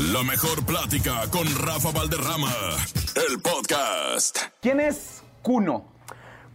La 0.00 0.22
mejor 0.22 0.64
plática 0.64 1.28
con 1.30 1.44
Rafa 1.62 1.90
Valderrama. 1.92 2.48
El 3.14 3.38
podcast. 3.42 4.38
¿Quién 4.62 4.80
es 4.80 5.22
Kuno? 5.42 5.84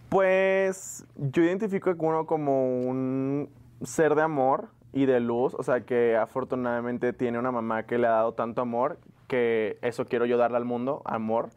Pues 0.10 1.05
yo 1.15 1.44
identifico 1.44 1.92
a 1.92 1.96
Kuno 1.96 2.26
como 2.26 2.81
un 2.81 3.47
ser 3.84 4.16
de 4.16 4.23
amor 4.23 4.70
y 4.94 5.05
de 5.05 5.20
luz, 5.20 5.54
o 5.54 5.62
sea 5.62 5.81
que 5.81 6.18
afortunadamente 6.18 7.13
tiene 7.13 7.38
una 7.38 7.52
mamá 7.52 7.84
que 7.84 8.00
le 8.00 8.08
ha 8.08 8.12
dado 8.12 8.34
tanto 8.34 8.62
amor 8.63 8.97
que 9.28 9.77
eso 9.83 10.05
quiero 10.05 10.25
yo 10.25 10.37
darle 10.37 10.57
al 10.57 10.65
mundo, 10.65 11.03
amor. 11.05 11.49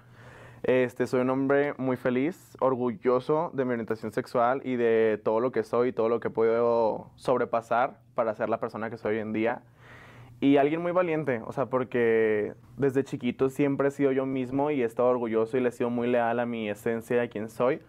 Este, 0.64 1.07
soy 1.07 1.20
un 1.23 1.30
hombre 1.30 1.73
muy 1.79 1.96
feliz, 1.96 2.55
orgulloso 2.61 3.50
de 3.55 3.64
mi 3.64 3.73
orientación 3.73 4.12
sexual 4.12 4.61
y 4.62 4.77
de 4.77 5.18
todo 5.25 5.41
lo 5.41 5.52
que 5.52 5.64
soy, 5.64 5.95
todo 5.95 6.11
lo 6.11 6.20
que 6.20 6.29
puedo 6.29 7.09
sobrepasar 7.16 7.98
para 8.14 8.34
ser 8.34 8.50
la 8.50 8.61
persona 8.61 8.91
que 8.91 8.98
soy 8.98 9.14
hoy 9.14 9.20
en 9.20 9.32
día. 9.32 9.62
Y 10.41 10.57
alguien 10.57 10.80
muy 10.80 10.93
valiente, 10.93 11.43
o 11.45 11.52
sea, 11.52 11.66
porque 11.66 12.55
desde 12.77 13.02
chiquito 13.02 13.51
siempre 13.51 13.88
he 13.88 13.91
sido 13.91 14.12
yo 14.12 14.24
mismo 14.24 14.70
y 14.70 14.83
he 14.83 14.84
estado 14.84 15.09
orgulloso 15.09 15.56
y 15.56 15.60
le 15.60 15.70
he 15.70 15.73
sido 15.73 15.91
muy 15.91 16.06
leal 16.09 16.38
a 16.38 16.46
mi 16.46 16.70
esencia, 16.70 17.20
a 17.23 17.29
quien 17.29 17.48
soy. 17.48 17.80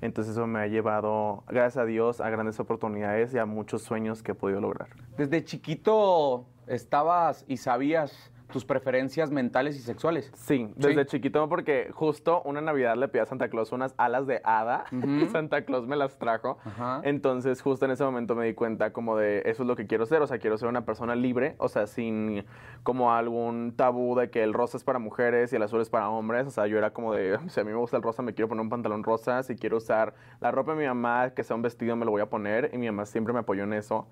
Entonces 0.00 0.34
eso 0.34 0.46
me 0.46 0.60
ha 0.60 0.66
llevado, 0.68 1.42
gracias 1.48 1.78
a 1.78 1.84
Dios, 1.84 2.20
a 2.20 2.30
grandes 2.30 2.60
oportunidades 2.60 3.34
y 3.34 3.38
a 3.38 3.46
muchos 3.46 3.82
sueños 3.82 4.22
que 4.22 4.32
he 4.32 4.34
podido 4.34 4.60
lograr. 4.60 4.88
Desde 5.16 5.42
chiquito 5.42 6.46
estabas 6.68 7.44
y 7.48 7.56
sabías 7.56 8.32
tus 8.52 8.64
preferencias 8.64 9.30
mentales 9.30 9.76
y 9.76 9.80
sexuales. 9.80 10.30
Sí, 10.34 10.70
desde 10.76 11.06
chiquito 11.06 11.48
porque 11.48 11.90
justo 11.92 12.42
una 12.44 12.60
Navidad 12.60 12.96
le 12.96 13.08
pedí 13.08 13.22
a 13.22 13.26
Santa 13.26 13.48
Claus 13.48 13.72
unas 13.72 13.94
alas 13.96 14.26
de 14.26 14.40
hada. 14.44 14.84
Y 14.92 15.26
Santa 15.32 15.64
Claus 15.64 15.86
me 15.86 15.96
las 15.96 16.18
trajo. 16.18 16.58
Entonces 17.02 17.60
justo 17.62 17.84
en 17.84 17.92
ese 17.92 18.04
momento 18.04 18.34
me 18.34 18.46
di 18.46 18.54
cuenta 18.54 18.92
como 18.92 19.16
de 19.16 19.42
eso 19.46 19.62
es 19.62 19.66
lo 19.66 19.76
que 19.76 19.86
quiero 19.86 20.06
ser, 20.06 20.22
o 20.22 20.26
sea, 20.26 20.38
quiero 20.38 20.58
ser 20.58 20.68
una 20.68 20.84
persona 20.84 21.14
libre, 21.14 21.56
o 21.58 21.68
sea, 21.68 21.86
sin 21.86 22.44
como 22.82 23.12
algún 23.12 23.74
tabú 23.76 24.16
de 24.16 24.30
que 24.30 24.42
el 24.42 24.52
rosa 24.52 24.76
es 24.76 24.84
para 24.84 24.98
mujeres 24.98 25.52
y 25.52 25.56
el 25.56 25.62
azul 25.62 25.80
es 25.80 25.90
para 25.90 26.08
hombres, 26.08 26.46
o 26.46 26.50
sea, 26.50 26.66
yo 26.66 26.78
era 26.78 26.92
como 26.92 27.12
de, 27.12 27.38
si 27.48 27.60
a 27.60 27.64
mí 27.64 27.70
me 27.70 27.78
gusta 27.78 27.96
el 27.96 28.02
rosa, 28.02 28.22
me 28.22 28.34
quiero 28.34 28.48
poner 28.48 28.62
un 28.62 28.70
pantalón 28.70 29.02
rosa, 29.02 29.42
si 29.42 29.56
quiero 29.56 29.78
usar 29.78 30.14
la 30.40 30.50
ropa 30.50 30.72
de 30.72 30.78
mi 30.78 30.86
mamá, 30.86 31.30
que 31.30 31.42
sea 31.42 31.56
un 31.56 31.62
vestido, 31.62 31.96
me 31.96 32.04
lo 32.04 32.10
voy 32.10 32.22
a 32.22 32.26
poner. 32.26 32.70
Y 32.72 32.78
mi 32.78 32.86
mamá 32.86 33.06
siempre 33.06 33.32
me 33.32 33.40
apoyó 33.40 33.64
en 33.64 33.72
eso. 33.72 34.06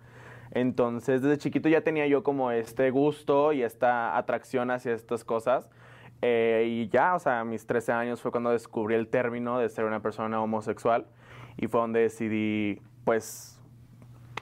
Entonces, 0.50 1.22
desde 1.22 1.38
chiquito 1.38 1.68
ya 1.68 1.80
tenía 1.80 2.06
yo 2.06 2.22
como 2.22 2.50
este 2.50 2.90
gusto 2.90 3.52
y 3.52 3.62
esta 3.62 4.16
atracción 4.16 4.70
hacia 4.70 4.92
estas 4.92 5.24
cosas. 5.24 5.68
Eh, 6.22 6.66
y 6.68 6.88
ya, 6.88 7.14
o 7.14 7.18
sea, 7.18 7.40
a 7.40 7.44
mis 7.44 7.66
13 7.66 7.92
años 7.92 8.20
fue 8.20 8.30
cuando 8.30 8.50
descubrí 8.50 8.94
el 8.94 9.08
término 9.08 9.58
de 9.58 9.68
ser 9.68 9.84
una 9.84 10.00
persona 10.00 10.40
homosexual 10.40 11.06
y 11.56 11.66
fue 11.66 11.80
donde 11.80 12.00
decidí, 12.00 12.80
pues, 13.04 13.60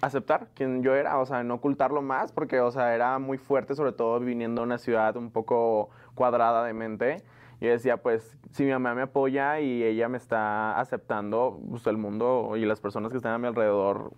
aceptar 0.01 0.49
quien 0.55 0.83
yo 0.83 0.95
era, 0.95 1.19
o 1.19 1.27
sea, 1.27 1.43
no 1.45 1.55
ocultarlo 1.55 2.03
más, 2.03 2.33
porque, 2.33 2.61
o 2.61 2.71
sea, 2.71 2.95
era 2.95 3.19
muy 3.19 3.39
fuerte, 3.39 3.75
sobre 3.75 3.93
todo 3.93 4.19
viniendo 4.21 4.61
de 4.61 4.67
una 4.67 4.79
ciudad 4.79 5.17
un 5.17 5.31
poco 5.31 5.91
cuadrada 6.15 6.65
de 6.65 6.73
mente. 6.73 7.23
Y 7.61 7.67
decía, 7.67 7.97
pues, 7.97 8.37
si 8.51 8.65
mi 8.65 8.73
mamá 8.73 8.95
me 8.95 9.03
apoya 9.03 9.61
y 9.61 9.85
ella 9.85 10.09
me 10.09 10.19
está 10.19 10.79
aceptando, 10.81 11.61
pues 11.71 11.87
el 11.87 11.97
mundo 11.97 12.57
y 12.57 12.65
las 12.65 12.81
personas 12.81 13.13
que 13.13 13.19
están 13.19 13.33
a 13.33 13.39
mi 13.39 13.47
alrededor 13.47 14.13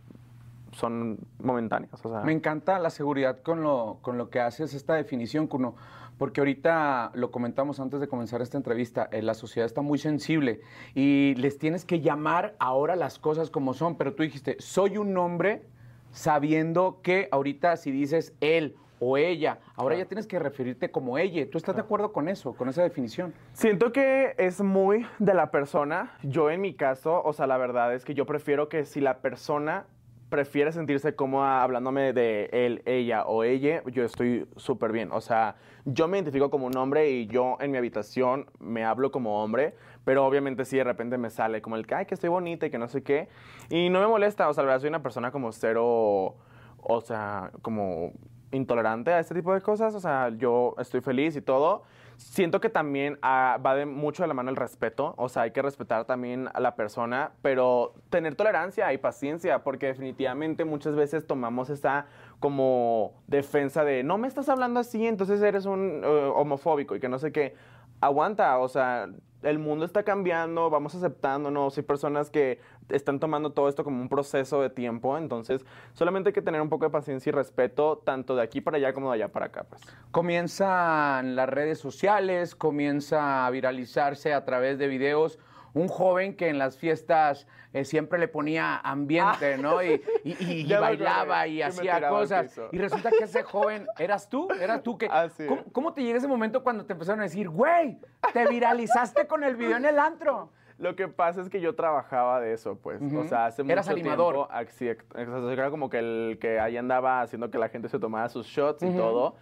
son 0.74 1.18
momentáneas. 1.38 2.04
O 2.04 2.10
sea. 2.10 2.20
Me 2.20 2.32
encanta 2.32 2.78
la 2.78 2.90
seguridad 2.90 3.40
con 3.42 3.62
lo, 3.62 3.98
con 4.02 4.18
lo 4.18 4.30
que 4.30 4.40
haces 4.40 4.74
esta 4.74 4.94
definición, 4.94 5.46
Kuno, 5.46 5.74
porque 6.18 6.40
ahorita 6.40 7.12
lo 7.14 7.30
comentamos 7.30 7.80
antes 7.80 8.00
de 8.00 8.08
comenzar 8.08 8.42
esta 8.42 8.56
entrevista, 8.56 9.08
eh, 9.10 9.22
la 9.22 9.34
sociedad 9.34 9.66
está 9.66 9.82
muy 9.82 9.98
sensible 9.98 10.60
y 10.94 11.34
les 11.36 11.58
tienes 11.58 11.84
que 11.84 12.00
llamar 12.00 12.54
ahora 12.58 12.96
las 12.96 13.18
cosas 13.18 13.50
como 13.50 13.74
son, 13.74 13.96
pero 13.96 14.14
tú 14.14 14.22
dijiste, 14.22 14.56
soy 14.60 14.96
un 14.96 15.16
hombre 15.16 15.66
sabiendo 16.12 17.00
que 17.02 17.28
ahorita 17.32 17.76
si 17.76 17.90
dices 17.90 18.34
él 18.40 18.76
o 19.00 19.16
ella. 19.16 19.58
Ahora 19.74 19.96
ya 19.96 20.06
tienes 20.06 20.26
que 20.26 20.38
referirte 20.38 20.90
como 20.90 21.18
ella. 21.18 21.48
¿Tú 21.50 21.58
estás 21.58 21.74
de 21.74 21.82
acuerdo 21.82 22.12
con 22.12 22.28
eso, 22.28 22.54
con 22.54 22.68
esa 22.68 22.82
definición? 22.82 23.34
Siento 23.52 23.92
que 23.92 24.34
es 24.38 24.62
muy 24.62 25.06
de 25.18 25.34
la 25.34 25.50
persona. 25.50 26.16
Yo 26.22 26.50
en 26.50 26.60
mi 26.60 26.74
caso, 26.74 27.22
o 27.22 27.32
sea, 27.32 27.46
la 27.46 27.56
verdad 27.58 27.92
es 27.92 28.04
que 28.04 28.14
yo 28.14 28.24
prefiero 28.24 28.68
que 28.68 28.84
si 28.84 29.00
la 29.00 29.18
persona 29.18 29.86
prefiere 30.34 30.72
sentirse 30.72 31.14
cómoda 31.14 31.62
hablándome 31.62 32.12
de 32.12 32.48
él, 32.50 32.82
ella 32.86 33.24
o 33.24 33.44
ella, 33.44 33.84
yo 33.86 34.02
estoy 34.02 34.48
súper 34.56 34.90
bien. 34.90 35.12
O 35.12 35.20
sea, 35.20 35.54
yo 35.84 36.08
me 36.08 36.18
identifico 36.18 36.50
como 36.50 36.66
un 36.66 36.76
hombre 36.76 37.08
y 37.08 37.28
yo 37.28 37.56
en 37.60 37.70
mi 37.70 37.78
habitación 37.78 38.50
me 38.58 38.84
hablo 38.84 39.12
como 39.12 39.44
hombre, 39.44 39.76
pero 40.04 40.26
obviamente 40.26 40.64
si 40.64 40.76
de 40.76 40.82
repente 40.82 41.18
me 41.18 41.30
sale 41.30 41.62
como 41.62 41.76
el 41.76 41.86
que, 41.86 41.94
ay, 41.94 42.06
que 42.06 42.14
estoy 42.14 42.30
bonita 42.30 42.66
y 42.66 42.70
que 42.70 42.78
no 42.78 42.88
sé 42.88 43.04
qué. 43.04 43.28
Y 43.70 43.90
no 43.90 44.00
me 44.00 44.08
molesta, 44.08 44.48
o 44.48 44.52
sea, 44.54 44.64
la 44.64 44.70
verdad 44.70 44.80
soy 44.80 44.88
una 44.88 45.04
persona 45.04 45.30
como 45.30 45.52
cero, 45.52 46.34
o 46.82 47.00
sea, 47.00 47.52
como 47.62 48.10
intolerante 48.50 49.12
a 49.12 49.20
este 49.20 49.36
tipo 49.36 49.54
de 49.54 49.60
cosas. 49.60 49.94
O 49.94 50.00
sea, 50.00 50.30
yo 50.36 50.74
estoy 50.78 51.00
feliz 51.00 51.36
y 51.36 51.42
todo 51.42 51.84
siento 52.16 52.60
que 52.60 52.68
también 52.68 53.18
ah, 53.22 53.58
va 53.64 53.74
de 53.74 53.86
mucho 53.86 54.22
de 54.22 54.28
la 54.28 54.34
mano 54.34 54.50
el 54.50 54.56
respeto, 54.56 55.14
o 55.16 55.28
sea, 55.28 55.42
hay 55.42 55.50
que 55.50 55.62
respetar 55.62 56.04
también 56.04 56.48
a 56.52 56.60
la 56.60 56.76
persona, 56.76 57.32
pero 57.42 57.94
tener 58.10 58.34
tolerancia 58.34 58.92
y 58.92 58.98
paciencia, 58.98 59.62
porque 59.62 59.86
definitivamente 59.86 60.64
muchas 60.64 60.94
veces 60.94 61.26
tomamos 61.26 61.70
esa 61.70 62.06
como 62.40 63.12
defensa 63.26 63.84
de, 63.84 64.02
no 64.02 64.18
me 64.18 64.28
estás 64.28 64.48
hablando 64.48 64.80
así, 64.80 65.06
entonces 65.06 65.40
eres 65.42 65.66
un 65.66 66.02
eh, 66.04 66.32
homofóbico 66.34 66.96
y 66.96 67.00
que 67.00 67.08
no 67.08 67.18
sé 67.18 67.32
qué. 67.32 67.54
Aguanta, 68.00 68.58
o 68.58 68.68
sea, 68.68 69.08
el 69.42 69.58
mundo 69.58 69.84
está 69.84 70.02
cambiando, 70.02 70.70
vamos 70.70 70.94
aceptándonos, 70.94 71.76
hay 71.76 71.84
personas 71.84 72.30
que 72.30 72.58
están 72.88 73.20
tomando 73.20 73.52
todo 73.52 73.68
esto 73.68 73.84
como 73.84 74.00
un 74.00 74.08
proceso 74.08 74.60
de 74.60 74.70
tiempo, 74.70 75.16
entonces 75.16 75.64
solamente 75.92 76.28
hay 76.30 76.32
que 76.32 76.42
tener 76.42 76.60
un 76.60 76.68
poco 76.68 76.84
de 76.84 76.90
paciencia 76.90 77.30
y 77.30 77.32
respeto, 77.32 78.02
tanto 78.04 78.36
de 78.36 78.42
aquí 78.42 78.60
para 78.60 78.76
allá 78.76 78.92
como 78.92 79.10
de 79.10 79.16
allá 79.16 79.32
para 79.32 79.46
acá. 79.46 79.64
Pues. 79.64 79.82
Comienzan 80.10 81.36
las 81.36 81.48
redes 81.48 81.78
sociales, 81.78 82.54
comienza 82.54 83.46
a 83.46 83.50
viralizarse 83.50 84.32
a 84.32 84.44
través 84.44 84.78
de 84.78 84.88
videos 84.88 85.38
un 85.74 85.88
joven 85.88 86.36
que 86.36 86.48
en 86.48 86.58
las 86.58 86.78
fiestas 86.78 87.46
eh, 87.72 87.84
siempre 87.84 88.18
le 88.20 88.28
ponía 88.28 88.78
ambiente, 88.78 89.58
¿no? 89.58 89.82
Y, 89.82 90.00
bailaba 90.80 91.46
y 91.48 91.60
hacía 91.60 92.08
cosas. 92.08 92.58
Y 92.70 92.78
resulta 92.78 93.10
que 93.10 93.24
ese 93.24 93.42
joven, 93.42 93.86
¿eras 93.98 94.28
tú? 94.28 94.48
¿Eras 94.60 94.82
tú? 94.82 94.96
que 94.96 95.08
ah, 95.10 95.28
¿cómo, 95.72 95.92
te 95.92 96.02
llega 96.02 96.18
ese 96.18 96.28
momento 96.28 96.62
cuando 96.62 96.86
te 96.86 96.92
empezaron 96.92 97.20
a 97.20 97.24
decir, 97.24 97.48
güey, 97.48 97.98
te 98.32 98.46
viralizaste 98.46 99.26
con 99.26 99.42
el 99.42 99.56
video 99.56 99.76
en 99.76 99.84
el 99.84 99.98
antro? 99.98 100.50
Lo 100.78 100.96
que 100.96 101.08
pasa 101.08 101.40
es 101.40 101.48
que 101.48 101.60
yo 101.60 101.74
trabajaba 101.74 102.40
de 102.40 102.52
eso, 102.52 102.76
pues. 102.76 103.00
O 103.00 103.24
sea, 103.24 103.46
hace 103.46 103.62
Eras 103.62 103.86
mucho 103.86 103.96
animador. 103.98 104.48
tiempo. 104.76 105.50
Era 105.50 105.70
como 105.70 105.88
que 105.88 105.98
el 105.98 106.38
que 106.40 106.58
ahí 106.58 106.76
andaba 106.76 107.20
haciendo 107.20 107.50
que 107.50 107.58
la 107.58 107.68
gente 107.68 107.88
se 107.88 107.98
tomara 107.98 108.28
sus 108.28 108.46
shots 108.46 108.82
y 108.82 108.90
todo 108.90 109.36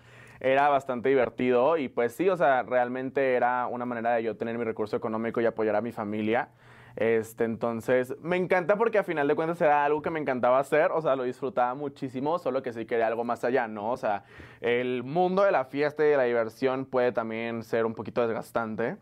era 0.45 0.69
bastante 0.69 1.09
divertido 1.09 1.77
y 1.77 1.89
pues 1.89 2.15
sí, 2.15 2.29
o 2.29 2.37
sea, 2.37 2.65
realmente 2.65 3.35
era 3.35 3.69
una 3.69 3.85
manera 3.85 4.15
de 4.15 4.25
yo 4.25 4.37
tener 4.37 4.59
mi 4.59 4.65
recurso 4.65 4.97
económico 4.97 5.41
y 5.41 5.47
apoyar 5.47 5.77
a 5.77 5.81
mi 5.81 5.93
familia. 5.93 6.49
Este, 6.97 7.45
entonces, 7.45 8.15
me 8.21 8.37
encanta 8.37 8.77
porque 8.77 8.99
a 8.99 9.05
final 9.05 9.29
de 9.29 9.37
cuentas 9.37 9.61
era 9.61 9.85
algo 9.85 10.03
que 10.03 10.11
me 10.11 10.19
encantaba 10.19 10.59
hacer, 10.59 10.91
o 10.91 11.01
sea, 11.01 11.15
lo 11.15 11.23
disfrutaba 11.23 11.75
muchísimo, 11.75 12.41
solo 12.41 12.61
que 12.61 12.73
sí 12.73 12.85
quería 12.87 13.07
algo 13.07 13.23
más 13.23 13.45
allá, 13.45 13.69
¿no? 13.69 13.93
O 13.93 13.97
sea, 13.97 14.25
el 14.61 15.05
mundo 15.05 15.45
de 15.45 15.53
la 15.53 15.65
fiesta 15.65 16.05
y 16.05 16.09
de 16.11 16.17
la 16.17 16.25
diversión 16.25 16.87
puede 16.87 17.13
también 17.13 17.63
ser 17.63 17.87
un 17.87 17.95
poquito 17.95 18.27
desgastante 18.27 18.97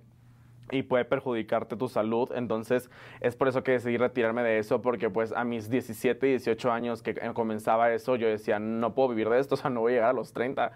y 0.70 0.82
puede 0.82 1.04
perjudicarte 1.04 1.76
tu 1.76 1.88
salud. 1.88 2.30
Entonces, 2.34 2.90
es 3.20 3.36
por 3.36 3.48
eso 3.48 3.62
que 3.62 3.72
decidí 3.72 3.96
retirarme 3.96 4.42
de 4.42 4.58
eso, 4.58 4.82
porque 4.82 5.10
pues 5.10 5.32
a 5.32 5.44
mis 5.44 5.70
17, 5.70 6.26
18 6.26 6.72
años 6.72 7.02
que 7.02 7.14
comenzaba 7.34 7.92
eso, 7.92 8.16
yo 8.16 8.28
decía, 8.28 8.58
no 8.58 8.94
puedo 8.94 9.10
vivir 9.10 9.28
de 9.28 9.38
esto, 9.38 9.54
o 9.56 9.58
sea, 9.58 9.70
no 9.70 9.80
voy 9.80 9.92
a 9.92 9.94
llegar 9.96 10.10
a 10.10 10.14
los 10.14 10.32
30. 10.32 10.72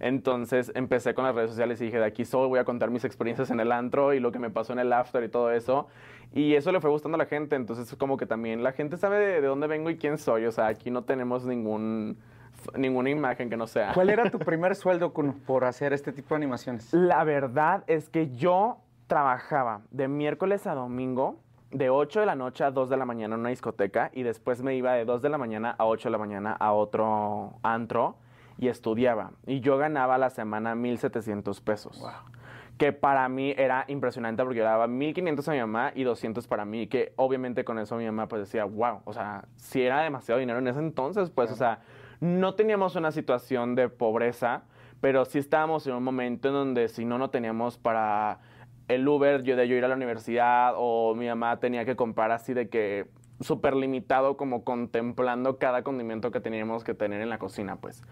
Entonces, 0.00 0.70
empecé 0.74 1.14
con 1.14 1.24
las 1.24 1.34
redes 1.34 1.50
sociales 1.50 1.80
y 1.80 1.86
dije, 1.86 1.98
de 1.98 2.04
aquí 2.04 2.24
soy, 2.24 2.48
voy 2.48 2.60
a 2.60 2.64
contar 2.64 2.90
mis 2.90 3.04
experiencias 3.04 3.50
en 3.50 3.58
el 3.58 3.72
antro 3.72 4.14
y 4.14 4.20
lo 4.20 4.30
que 4.30 4.38
me 4.38 4.50
pasó 4.50 4.72
en 4.72 4.78
el 4.78 4.92
after 4.92 5.22
y 5.24 5.28
todo 5.28 5.50
eso. 5.50 5.88
Y 6.32 6.54
eso 6.54 6.70
le 6.70 6.80
fue 6.80 6.90
gustando 6.90 7.16
a 7.16 7.18
la 7.18 7.26
gente, 7.26 7.56
entonces 7.56 7.94
como 7.96 8.16
que 8.16 8.26
también 8.26 8.62
la 8.62 8.72
gente 8.72 8.96
sabe 8.96 9.18
de, 9.18 9.40
de 9.40 9.46
dónde 9.46 9.66
vengo 9.66 9.90
y 9.90 9.96
quién 9.96 10.18
soy, 10.18 10.44
o 10.44 10.52
sea, 10.52 10.66
aquí 10.66 10.90
no 10.90 11.02
tenemos 11.02 11.44
ningún 11.46 12.18
ninguna 12.76 13.10
imagen 13.10 13.48
que 13.50 13.56
no 13.56 13.66
sea. 13.66 13.92
¿Cuál 13.94 14.10
era 14.10 14.30
tu 14.30 14.38
primer 14.38 14.74
sueldo 14.74 15.12
por 15.12 15.64
hacer 15.64 15.92
este 15.92 16.12
tipo 16.12 16.30
de 16.30 16.36
animaciones? 16.36 16.92
La 16.92 17.24
verdad 17.24 17.84
es 17.86 18.08
que 18.08 18.30
yo 18.30 18.78
trabajaba 19.08 19.80
de 19.90 20.06
miércoles 20.06 20.66
a 20.66 20.74
domingo, 20.74 21.36
de 21.70 21.90
8 21.90 22.20
de 22.20 22.26
la 22.26 22.34
noche 22.34 22.64
a 22.64 22.70
2 22.70 22.88
de 22.88 22.96
la 22.96 23.04
mañana 23.04 23.34
en 23.34 23.40
una 23.40 23.50
discoteca 23.50 24.10
y 24.14 24.22
después 24.22 24.62
me 24.62 24.74
iba 24.76 24.92
de 24.92 25.04
2 25.04 25.20
de 25.20 25.28
la 25.28 25.38
mañana 25.38 25.74
a 25.76 25.86
8 25.86 26.08
de 26.08 26.12
la 26.12 26.18
mañana 26.18 26.52
a 26.52 26.72
otro 26.72 27.54
antro 27.62 28.16
y 28.58 28.68
estudiaba. 28.68 29.32
Y 29.46 29.60
yo 29.60 29.76
ganaba 29.78 30.16
a 30.16 30.18
la 30.18 30.30
semana 30.30 30.74
1.700 30.74 31.62
pesos. 31.62 32.04
Que 32.76 32.92
para 32.92 33.28
mí 33.28 33.54
era 33.56 33.84
impresionante 33.88 34.42
porque 34.42 34.58
yo 34.58 34.64
daba 34.64 34.86
1.500 34.86 35.48
a 35.48 35.52
mi 35.52 35.58
mamá 35.58 35.92
y 35.94 36.04
200 36.04 36.46
para 36.46 36.64
mí. 36.64 36.86
Que 36.86 37.12
obviamente 37.16 37.64
con 37.64 37.78
eso 37.78 37.96
mi 37.96 38.06
mamá 38.06 38.28
pues 38.28 38.42
decía, 38.42 38.64
wow, 38.64 39.00
o 39.04 39.12
sea, 39.12 39.44
si 39.56 39.82
era 39.82 40.02
demasiado 40.02 40.38
dinero 40.38 40.58
en 40.58 40.68
ese 40.68 40.78
entonces, 40.78 41.30
pues, 41.30 41.50
o 41.50 41.56
sea, 41.56 41.80
no 42.20 42.54
teníamos 42.54 42.96
una 42.96 43.10
situación 43.10 43.74
de 43.74 43.88
pobreza, 43.88 44.62
pero 45.00 45.24
sí 45.24 45.38
estábamos 45.38 45.86
en 45.86 45.94
un 45.94 46.04
momento 46.04 46.48
en 46.48 46.54
donde 46.54 46.88
si 46.88 47.04
no, 47.04 47.18
no 47.18 47.30
teníamos 47.30 47.78
para 47.78 48.40
el 48.88 49.06
Uber 49.06 49.42
yo 49.42 49.56
de 49.56 49.68
yo 49.68 49.76
ir 49.76 49.84
a 49.84 49.88
la 49.88 49.94
universidad 49.94 50.74
o 50.76 51.14
mi 51.14 51.28
mamá 51.28 51.60
tenía 51.60 51.84
que 51.84 51.94
comprar 51.94 52.30
así 52.32 52.54
de 52.54 52.68
que 52.68 53.06
súper 53.40 53.76
limitado 53.76 54.36
como 54.36 54.64
contemplando 54.64 55.58
cada 55.58 55.82
condimento 55.82 56.30
que 56.30 56.40
teníamos 56.40 56.82
que 56.84 56.94
tener 56.94 57.20
en 57.20 57.28
la 57.28 57.38
cocina, 57.38 57.76
pues. 57.76 58.02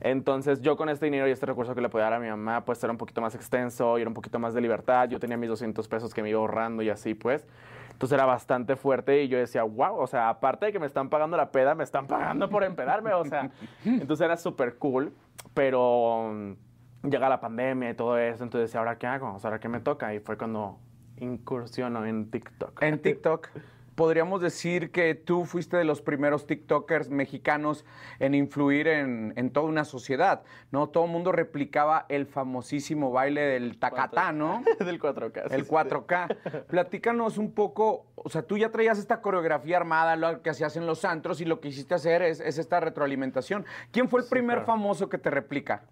Entonces 0.00 0.60
yo 0.62 0.76
con 0.76 0.88
este 0.88 1.06
dinero 1.06 1.28
y 1.28 1.30
este 1.30 1.46
recurso 1.46 1.76
que 1.76 1.80
le 1.80 1.88
podía 1.88 2.04
dar 2.04 2.14
a 2.14 2.18
mi 2.18 2.28
mamá, 2.28 2.64
pues 2.64 2.82
era 2.82 2.90
un 2.90 2.98
poquito 2.98 3.20
más 3.20 3.36
extenso 3.36 3.98
y 3.98 4.00
era 4.00 4.08
un 4.10 4.14
poquito 4.14 4.40
más 4.40 4.52
de 4.52 4.60
libertad. 4.60 5.08
Yo 5.08 5.20
tenía 5.20 5.36
mis 5.36 5.48
200 5.48 5.86
pesos 5.86 6.12
que 6.12 6.22
me 6.22 6.30
iba 6.30 6.40
ahorrando 6.40 6.82
y 6.82 6.90
así 6.90 7.14
pues. 7.14 7.46
Entonces 7.92 8.16
era 8.16 8.24
bastante 8.24 8.74
fuerte 8.74 9.22
y 9.22 9.28
yo 9.28 9.38
decía, 9.38 9.62
wow, 9.62 9.96
o 9.96 10.06
sea, 10.08 10.28
aparte 10.28 10.66
de 10.66 10.72
que 10.72 10.80
me 10.80 10.86
están 10.86 11.08
pagando 11.08 11.36
la 11.36 11.52
peda, 11.52 11.76
me 11.76 11.84
están 11.84 12.08
pagando 12.08 12.48
por 12.48 12.64
empedarme, 12.64 13.12
o 13.12 13.24
sea. 13.24 13.50
Entonces 13.84 14.24
era 14.24 14.36
súper 14.36 14.76
cool, 14.78 15.12
pero 15.54 16.56
llega 17.02 17.28
la 17.28 17.40
pandemia 17.40 17.90
y 17.90 17.94
todo 17.94 18.18
eso, 18.18 18.44
entonces 18.44 18.74
¿ahora 18.76 18.98
qué 18.98 19.06
hago? 19.06 19.38
¿ahora 19.42 19.58
qué 19.58 19.68
me 19.68 19.80
toca? 19.80 20.14
Y 20.14 20.20
fue 20.20 20.36
cuando 20.36 20.78
incursiono 21.18 22.04
en 22.06 22.30
TikTok. 22.30 22.82
En 22.82 23.00
TikTok. 23.00 23.48
Podríamos 23.94 24.40
decir 24.40 24.90
que 24.90 25.14
tú 25.14 25.44
fuiste 25.44 25.76
de 25.76 25.84
los 25.84 26.00
primeros 26.00 26.46
TikTokers 26.46 27.10
mexicanos 27.10 27.84
en 28.20 28.34
influir 28.34 28.88
en, 28.88 29.34
en 29.36 29.50
toda 29.50 29.66
una 29.66 29.84
sociedad, 29.84 30.44
¿no? 30.70 30.88
Todo 30.88 31.04
el 31.04 31.10
mundo 31.10 31.30
replicaba 31.30 32.06
el 32.08 32.24
famosísimo 32.24 33.12
baile 33.12 33.42
del 33.42 33.78
tacatá, 33.78 34.32
¿no? 34.32 34.64
Del 34.78 34.98
4K. 34.98 35.48
sí, 35.48 35.54
El 35.54 35.64
sí. 35.66 35.70
4K. 35.70 36.64
Platícanos 36.68 37.36
un 37.36 37.52
poco, 37.52 38.06
o 38.14 38.30
sea, 38.30 38.42
tú 38.42 38.56
ya 38.56 38.70
traías 38.70 38.98
esta 38.98 39.20
coreografía 39.20 39.76
armada, 39.76 40.16
lo 40.16 40.40
que 40.40 40.48
hacías 40.48 40.74
en 40.76 40.86
los 40.86 41.04
antros 41.04 41.42
y 41.42 41.44
lo 41.44 41.60
que 41.60 41.68
hiciste 41.68 41.94
hacer 41.94 42.22
es, 42.22 42.40
es 42.40 42.56
esta 42.56 42.80
retroalimentación. 42.80 43.66
¿Quién 43.90 44.08
fue 44.08 44.22
el 44.22 44.26
primer 44.26 44.64
claro. 44.64 44.66
famoso 44.68 45.10
que 45.10 45.18
te 45.18 45.30
replica? 45.30 45.82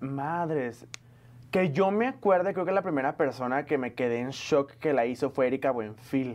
Madres. 0.00 0.86
Que 1.50 1.70
yo 1.70 1.90
me 1.90 2.06
acuerde, 2.06 2.52
creo 2.52 2.66
que 2.66 2.72
la 2.72 2.82
primera 2.82 3.16
persona 3.16 3.64
que 3.64 3.78
me 3.78 3.94
quedé 3.94 4.18
en 4.20 4.30
shock 4.30 4.72
que 4.72 4.92
la 4.92 5.06
hizo 5.06 5.30
fue 5.30 5.46
Erika 5.46 5.70
Buenfil. 5.70 6.34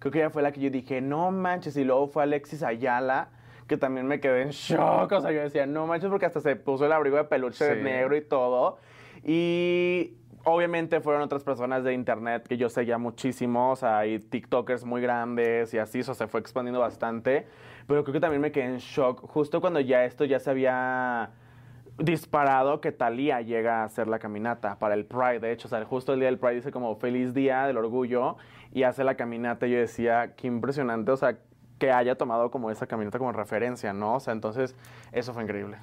Creo 0.00 0.12
que 0.12 0.18
ella 0.18 0.30
fue 0.30 0.42
la 0.42 0.50
que 0.50 0.60
yo 0.60 0.68
dije, 0.70 1.00
no 1.00 1.30
manches. 1.30 1.76
Y 1.76 1.84
luego 1.84 2.08
fue 2.08 2.24
Alexis 2.24 2.64
Ayala, 2.64 3.28
que 3.68 3.76
también 3.76 4.06
me 4.08 4.18
quedé 4.18 4.42
en 4.42 4.50
shock. 4.50 5.12
O 5.12 5.20
sea, 5.20 5.30
yo 5.30 5.40
decía, 5.42 5.64
no 5.66 5.86
manches, 5.86 6.10
porque 6.10 6.26
hasta 6.26 6.40
se 6.40 6.56
puso 6.56 6.86
el 6.86 6.92
abrigo 6.92 7.16
de 7.16 7.24
peluche 7.24 7.76
Sí. 7.76 7.82
negro 7.82 8.16
y 8.16 8.20
todo. 8.20 8.78
Y 9.24 10.14
obviamente 10.44 11.00
fueron 11.00 11.22
otras 11.22 11.44
personas 11.44 11.84
de 11.84 11.92
internet 11.92 12.44
que 12.48 12.56
yo 12.56 12.68
seguía 12.68 12.98
muchísimo. 12.98 13.70
O 13.70 13.76
sea, 13.76 13.98
hay 13.98 14.18
TikTokers 14.18 14.84
muy 14.84 15.00
grandes 15.00 15.72
y 15.72 15.78
así, 15.78 16.00
eso 16.00 16.14
se 16.14 16.26
fue 16.26 16.40
expandiendo 16.40 16.80
bastante. 16.80 17.46
Pero 17.86 18.02
creo 18.02 18.12
que 18.14 18.20
también 18.20 18.40
me 18.42 18.50
quedé 18.50 18.64
en 18.64 18.78
shock 18.78 19.20
justo 19.20 19.60
cuando 19.60 19.78
ya 19.78 20.04
esto 20.04 20.24
ya 20.24 20.40
se 20.40 20.50
había 20.50 21.30
disparado 21.98 22.80
que 22.80 22.92
Talía 22.92 23.40
llega 23.40 23.82
a 23.82 23.84
hacer 23.84 24.06
la 24.08 24.18
caminata 24.18 24.78
para 24.78 24.94
el 24.94 25.04
Pride. 25.04 25.40
De 25.40 25.52
hecho, 25.52 25.68
o 25.68 25.70
sea, 25.70 25.84
justo 25.84 26.12
el 26.12 26.20
día 26.20 26.28
del 26.28 26.38
Pride 26.38 26.54
dice 26.56 26.70
como 26.72 26.94
feliz 26.96 27.34
día 27.34 27.66
del 27.66 27.76
orgullo 27.76 28.36
y 28.72 28.84
hace 28.84 29.04
la 29.04 29.16
caminata. 29.16 29.66
Y 29.66 29.72
yo 29.72 29.78
decía, 29.78 30.34
qué 30.36 30.46
impresionante, 30.46 31.10
o 31.10 31.16
sea, 31.16 31.38
que 31.78 31.92
haya 31.92 32.16
tomado 32.16 32.50
como 32.50 32.70
esa 32.70 32.86
caminata 32.86 33.18
como 33.18 33.32
referencia, 33.32 33.92
¿no? 33.92 34.14
O 34.16 34.20
sea, 34.20 34.32
entonces, 34.32 34.74
eso 35.12 35.32
fue 35.34 35.42
increíble. 35.44 35.76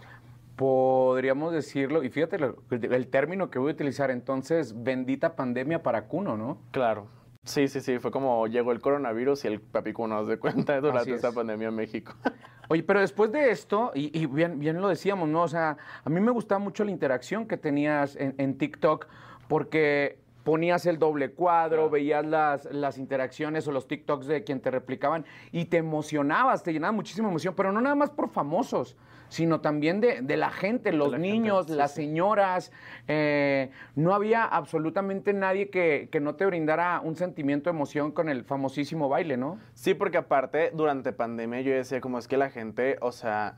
Podríamos 0.56 1.52
decirlo, 1.54 2.04
y 2.04 2.10
fíjate 2.10 2.40
lo- 2.40 2.56
el 2.72 3.08
término 3.08 3.50
que 3.50 3.60
voy 3.60 3.72
a 3.72 3.74
utilizar 3.74 4.10
entonces, 4.10 4.74
bendita 4.84 5.36
pandemia 5.36 5.84
para 5.84 6.04
Cuno, 6.06 6.38
¿no? 6.38 6.60
Claro. 6.72 7.08
Sí, 7.44 7.68
sí, 7.68 7.80
sí, 7.82 8.00
fue 8.00 8.10
como 8.10 8.48
llegó 8.48 8.72
el 8.72 8.80
coronavirus 8.80 9.46
y 9.46 9.50
el 9.50 9.60
papicuno, 9.62 10.16
¿nos 10.16 10.28
de 10.28 10.40
cuenta 10.40 10.80
durante 10.82 11.12
es. 11.12 11.18
esta 11.18 11.32
pandemia 11.34 11.68
en 11.68 11.76
México. 11.76 12.14
Oye, 12.70 12.84
pero 12.84 13.00
después 13.00 13.32
de 13.32 13.52
esto, 13.52 13.92
y, 13.94 14.18
y 14.18 14.26
bien, 14.26 14.60
bien 14.60 14.82
lo 14.82 14.88
decíamos, 14.88 15.30
¿no? 15.30 15.44
O 15.44 15.48
sea, 15.48 15.78
a 16.04 16.10
mí 16.10 16.20
me 16.20 16.32
gustaba 16.32 16.60
mucho 16.60 16.84
la 16.84 16.92
interacción 16.92 17.48
que 17.48 17.58
tenías 17.58 18.16
en, 18.16 18.36
en 18.38 18.58
TikTok, 18.58 19.08
porque 19.48 20.18
ponías 20.44 20.86
el 20.86 21.00
doble 21.00 21.32
cuadro, 21.32 21.90
veías 21.90 22.26
las, 22.26 22.66
las 22.72 22.98
interacciones 22.98 23.68
o 23.68 23.72
los 23.72 23.88
TikToks 23.88 24.28
de 24.28 24.44
quien 24.44 24.62
te 24.62 24.72
replicaban 24.72 25.26
y 25.52 25.66
te 25.66 25.78
emocionabas, 25.78 26.64
te 26.64 26.72
llenaba 26.72 26.92
muchísima 26.92 27.30
emoción, 27.30 27.56
pero 27.56 27.72
no 27.72 27.82
nada 27.82 27.96
más 27.96 28.12
por 28.12 28.30
famosos, 28.30 28.96
sino 29.30 29.62
también 29.62 30.02
de, 30.02 30.22
de 30.22 30.38
la 30.38 30.50
gente, 30.50 30.92
los 30.92 31.12
la 31.12 31.18
niños, 31.18 31.70
las 31.70 31.94
sí. 31.94 32.04
señoras. 32.04 32.72
eh, 33.08 33.70
no 33.96 34.14
había 34.14 34.44
absolutamente 34.44 35.34
nadie 35.34 35.70
que, 35.70 36.10
que 36.12 36.20
no 36.20 36.36
te 36.36 36.46
brindara 36.46 37.00
un 37.02 37.16
sentimiento 37.16 37.70
de 37.70 37.76
emoción 37.76 38.12
con 38.12 38.30
el 38.30 38.44
famosísimo 38.44 39.10
baile, 39.10 39.38
¿no? 39.38 39.60
Sí, 39.74 39.94
porque 39.94 40.18
aparte, 40.18 40.72
durante 40.74 41.14
pandemia 41.14 41.62
yo 41.62 41.74
decía, 41.74 42.02
como 42.02 42.20
es 42.20 42.28
que 42.28 42.38
la 42.38 42.50
gente, 42.50 42.98
o 43.02 43.12
sea, 43.12 43.58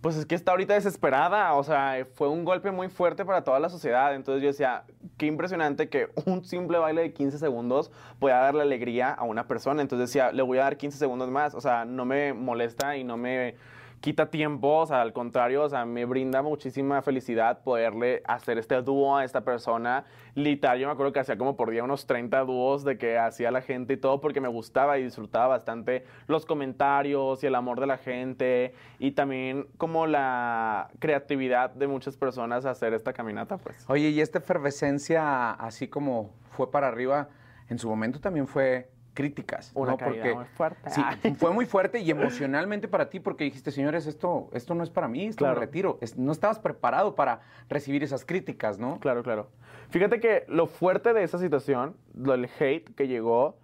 pues 0.00 0.16
es 0.16 0.26
que 0.26 0.34
está 0.34 0.52
ahorita 0.52 0.74
desesperada, 0.74 1.54
o 1.54 1.64
sea, 1.64 2.06
fue 2.14 2.28
un 2.28 2.44
golpe 2.44 2.70
muy 2.70 2.88
fuerte 2.88 3.24
para 3.24 3.42
toda 3.42 3.58
la 3.58 3.68
sociedad. 3.68 4.14
Entonces 4.14 4.42
yo 4.42 4.48
decía, 4.48 4.84
qué 5.16 5.26
impresionante 5.26 5.88
que 5.88 6.10
un 6.26 6.44
simple 6.44 6.78
baile 6.78 7.02
de 7.02 7.12
15 7.12 7.38
segundos 7.38 7.90
pueda 8.18 8.38
darle 8.38 8.62
alegría 8.62 9.10
a 9.10 9.24
una 9.24 9.48
persona. 9.48 9.82
Entonces 9.82 10.10
decía, 10.10 10.32
le 10.32 10.42
voy 10.42 10.58
a 10.58 10.62
dar 10.62 10.76
15 10.76 10.98
segundos 10.98 11.30
más, 11.30 11.54
o 11.54 11.60
sea, 11.60 11.84
no 11.84 12.04
me 12.04 12.32
molesta 12.34 12.96
y 12.96 13.04
no 13.04 13.16
me 13.16 13.56
quita 14.00 14.30
tiempo, 14.30 14.78
o 14.78 14.86
sea, 14.86 15.02
al 15.02 15.12
contrario, 15.12 15.64
o 15.64 15.68
sea, 15.68 15.84
me 15.84 16.04
brinda 16.04 16.42
muchísima 16.42 17.02
felicidad 17.02 17.62
poderle 17.62 18.22
hacer 18.26 18.58
este 18.58 18.80
dúo 18.82 19.16
a 19.16 19.24
esta 19.24 19.42
persona. 19.42 20.04
Literal, 20.34 20.78
yo 20.78 20.86
me 20.86 20.92
acuerdo 20.92 21.12
que 21.12 21.20
hacía 21.20 21.38
como 21.38 21.56
por 21.56 21.70
día 21.70 21.82
unos 21.82 22.06
30 22.06 22.40
dúos 22.40 22.84
de 22.84 22.98
que 22.98 23.18
hacía 23.18 23.50
la 23.50 23.62
gente 23.62 23.94
y 23.94 23.96
todo 23.96 24.20
porque 24.20 24.40
me 24.40 24.48
gustaba 24.48 24.98
y 24.98 25.02
disfrutaba 25.02 25.48
bastante 25.48 26.04
los 26.26 26.46
comentarios 26.46 27.42
y 27.42 27.46
el 27.46 27.54
amor 27.54 27.80
de 27.80 27.86
la 27.86 27.98
gente 27.98 28.74
y 28.98 29.12
también 29.12 29.66
como 29.78 30.06
la 30.06 30.90
creatividad 30.98 31.70
de 31.70 31.86
muchas 31.86 32.16
personas 32.16 32.64
hacer 32.64 32.94
esta 32.94 33.12
caminata, 33.12 33.58
pues. 33.58 33.84
Oye, 33.88 34.10
y 34.10 34.20
esta 34.20 34.38
efervescencia, 34.38 35.50
así 35.52 35.88
como 35.88 36.30
fue 36.50 36.70
para 36.70 36.88
arriba, 36.88 37.28
en 37.68 37.78
su 37.78 37.88
momento 37.88 38.20
también 38.20 38.46
fue 38.46 38.88
críticas. 39.16 39.72
Una 39.74 39.96
¿no? 39.96 40.34
muy 40.36 40.44
fuerte. 40.44 40.90
Sí, 40.90 41.02
fue 41.38 41.50
muy 41.50 41.66
fuerte 41.66 41.98
y 41.98 42.10
emocionalmente 42.10 42.86
para 42.86 43.10
ti 43.10 43.18
porque 43.18 43.42
dijiste, 43.44 43.72
señores, 43.72 44.06
esto, 44.06 44.48
esto 44.52 44.74
no 44.76 44.84
es 44.84 44.90
para 44.90 45.08
mí, 45.08 45.26
esto 45.26 45.38
Claro. 45.38 45.58
me 45.58 45.66
retiro. 45.66 45.98
No 46.16 46.30
estabas 46.30 46.60
preparado 46.60 47.16
para 47.16 47.40
recibir 47.68 48.04
esas 48.04 48.24
críticas, 48.24 48.78
¿no? 48.78 49.00
Claro, 49.00 49.24
claro. 49.24 49.48
Fíjate 49.88 50.20
que 50.20 50.44
lo 50.48 50.66
fuerte 50.66 51.14
de 51.14 51.24
esa 51.24 51.38
situación, 51.38 51.96
del 52.12 52.48
hate 52.60 52.94
que 52.94 53.08
llegó, 53.08 53.56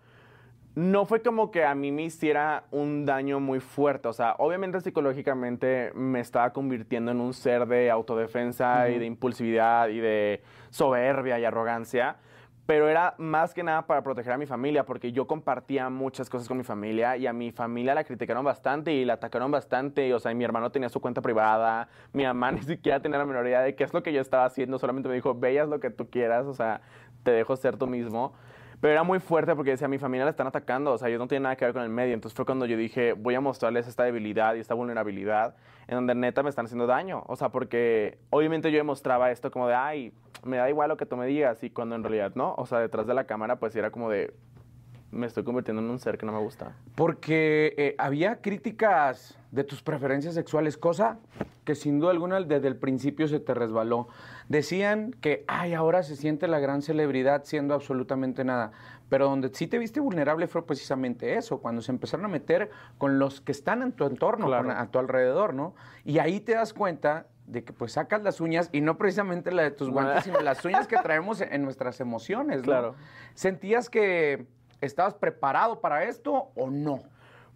no 0.75 1.05
fue 1.05 1.21
como 1.21 1.51
que 1.51 1.65
a 1.67 1.75
mí 1.75 1.93
me 1.93 2.05
hiciera 2.05 2.65
un 2.71 3.05
daño 3.05 3.39
muy 3.39 3.61
fuerte. 3.61 4.09
O 4.09 4.13
sea, 4.15 4.37
obviamente 4.39 4.81
psicológicamente 4.81 5.93
me 5.95 6.21
estaba 6.21 6.55
convirtiendo 6.55 7.11
en 7.11 7.21
un 7.21 7.35
ser 7.35 7.67
de 7.67 7.91
autodefensa 7.91 8.89
y 8.89 8.99
de 8.99 9.05
impulsividad 9.05 9.89
y 9.89 10.01
de 10.01 10.43
soberbia 10.71 11.39
y 11.39 11.45
arrogancia. 11.45 12.17
Pero 12.73 12.89
era 12.89 13.15
más 13.19 13.53
que 13.53 13.63
nada 13.63 13.87
para 13.87 14.03
proteger 14.03 14.33
a 14.33 14.39
mi 14.39 14.47
familia, 14.47 14.87
porque 14.87 15.13
yo 15.13 15.27
compartía 15.27 15.91
muchas 15.91 16.31
cosas 16.31 16.49
con 16.49 16.57
mi 16.57 16.65
familia 16.65 17.19
y 17.19 17.27
a 17.27 17.33
mi 17.35 17.53
familia 17.53 17.95
la 17.95 18.03
criticaron 18.03 18.47
bastante 18.47 18.95
y 18.95 19.05
la 19.05 19.13
atacaron 19.13 19.51
bastante. 19.51 20.15
O 20.15 20.19
sea, 20.19 20.33
mi 20.33 20.43
hermano 20.43 20.73
tenía 20.73 20.89
su 20.89 20.99
cuenta 20.99 21.21
privada, 21.21 21.91
mi 22.15 22.25
mamá 22.25 22.51
ni 22.51 22.63
siquiera 22.63 23.03
tenía 23.03 23.19
la 23.19 23.27
menor 23.27 23.47
idea 23.47 23.61
de 23.61 23.75
qué 23.75 23.85
es 23.85 23.93
lo 23.93 24.03
que 24.03 24.11
yo 24.15 24.23
estaba 24.23 24.47
haciendo, 24.47 24.79
solamente 24.79 25.11
me 25.11 25.15
dijo, 25.17 25.35
veas 25.35 25.69
lo 25.69 25.81
que 25.81 25.91
tú 25.91 26.09
quieras, 26.09 26.47
o 26.47 26.55
sea, 26.55 26.81
te 27.25 27.31
dejo 27.33 27.57
ser 27.57 27.77
tú 27.77 27.87
mismo. 27.87 28.33
Pero 28.81 28.93
era 28.93 29.03
muy 29.03 29.21
fuerte 29.21 29.55
porque 29.55 29.73
decía, 29.73 29.87
mi 29.87 29.99
familia 29.99 30.25
la 30.25 30.31
están 30.31 30.47
atacando, 30.47 30.95
o 30.95 30.99
sea, 30.99 31.09
ellos 31.09 31.21
no 31.21 31.29
tienen 31.29 31.43
nada 31.43 31.57
que 31.57 31.67
ver 31.67 31.75
con 31.75 31.83
el 31.83 31.91
medio. 31.91 32.15
Entonces 32.15 32.35
fue 32.35 32.47
cuando 32.47 32.65
yo 32.65 32.79
dije, 32.79 33.13
voy 33.13 33.35
a 33.35 33.41
mostrarles 33.43 33.87
esta 33.87 34.05
debilidad 34.05 34.55
y 34.55 34.61
esta 34.61 34.73
vulnerabilidad 34.73 35.57
en 35.89 35.97
donde 35.97 36.15
neta 36.15 36.43
me 36.43 36.49
están 36.49 36.65
haciendo 36.65 36.87
daño. 36.87 37.23
O 37.27 37.37
sea, 37.37 37.51
porque 37.51 38.19
obviamente 38.31 38.73
yo 38.73 38.79
demostraba 38.79 39.31
esto 39.31 39.51
como 39.51 39.69
de, 39.69 39.75
ay, 39.75 40.15
me 40.45 40.57
da 40.59 40.69
igual 40.69 40.89
lo 40.89 40.97
que 40.97 41.07
tú 41.07 41.17
me 41.17 41.27
digas 41.27 41.63
y 41.65 41.71
cuando 41.71 41.95
en 41.95 42.03
realidad 42.03 42.33
no. 42.35 42.55
O 42.57 42.67
sea, 42.67 42.79
detrás 42.81 43.07
de 43.07 43.15
la 43.15 43.25
cámara 43.25 43.57
pues 43.57 43.75
era 43.77 43.91
como 43.91 44.11
de, 44.11 44.35
me 45.11 45.27
estoy 45.27 45.45
convirtiendo 45.45 45.83
en 45.83 45.91
un 45.91 45.99
ser 45.99 46.19
que 46.19 46.27
no 46.27 46.33
me 46.33 46.39
gusta. 46.41 46.73
Porque 46.95 47.75
eh, 47.77 47.95
había 47.99 48.41
críticas 48.41 49.37
de 49.51 49.65
tus 49.65 49.83
preferencias 49.83 50.35
sexuales, 50.35 50.79
cosa 50.79 51.19
que 51.65 51.75
sin 51.75 52.01
duda 52.01 52.11
alguna 52.11 52.41
desde 52.41 52.67
el 52.67 52.77
principio 52.77 53.29
se 53.29 53.39
te 53.39 53.55
resbaló. 53.55 54.09
Decían 54.49 55.13
que, 55.21 55.45
ay, 55.47 55.75
ahora 55.75 56.03
se 56.03 56.17
siente 56.17 56.49
la 56.49 56.59
gran 56.59 56.83
celebridad 56.83 57.45
siendo 57.45 57.75
absolutamente 57.75 58.45
nada. 58.45 58.73
Pero 59.09 59.27
donde 59.29 59.51
sí 59.53 59.67
te 59.67 59.79
viste 59.79 60.01
vulnerable 60.01 60.47
fue 60.47 60.65
precisamente 60.67 61.37
eso, 61.37 61.61
cuando 61.61 61.83
se 61.83 61.93
empezaron 61.93 62.25
a 62.25 62.29
meter 62.29 62.71
con 62.97 63.19
los 63.19 63.43
que 63.43 63.53
están 63.53 63.83
en 63.83 63.93
tu 63.93 64.07
entorno, 64.07 64.47
Claro. 64.47 64.69
con- 64.69 64.77
a 64.77 64.91
tu 64.91 64.99
alrededor, 64.99 65.53
¿no? 65.55 65.75
Y 66.05 66.19
ahí 66.19 66.41
te 66.41 66.53
das 66.55 66.73
cuenta 66.73 67.27
de 67.47 67.65
que 67.65 67.73
pues 67.73 67.93
sacas 67.93 68.23
las 68.23 68.41
uñas 68.41 68.69
y 68.73 68.81
no 68.81 68.97
precisamente 68.99 69.51
la 69.51 69.63
de 69.63 69.71
tus 69.71 69.91
guantes, 69.93 70.25
sino 70.25 70.41
las 70.41 70.65
uñas 70.65 70.87
que 70.87 70.97
traemos 70.97 71.41
en 71.41 71.63
nuestras 71.63 72.01
emociones, 72.01 72.59
¿no? 72.59 72.65
Claro. 72.65 72.95
¿Sentías 73.35 73.91
que 73.91 74.47
estabas 74.81 75.15
preparado 75.15 75.81
para 75.81 76.05
esto 76.05 76.51
o 76.55 76.71
no? 76.71 77.03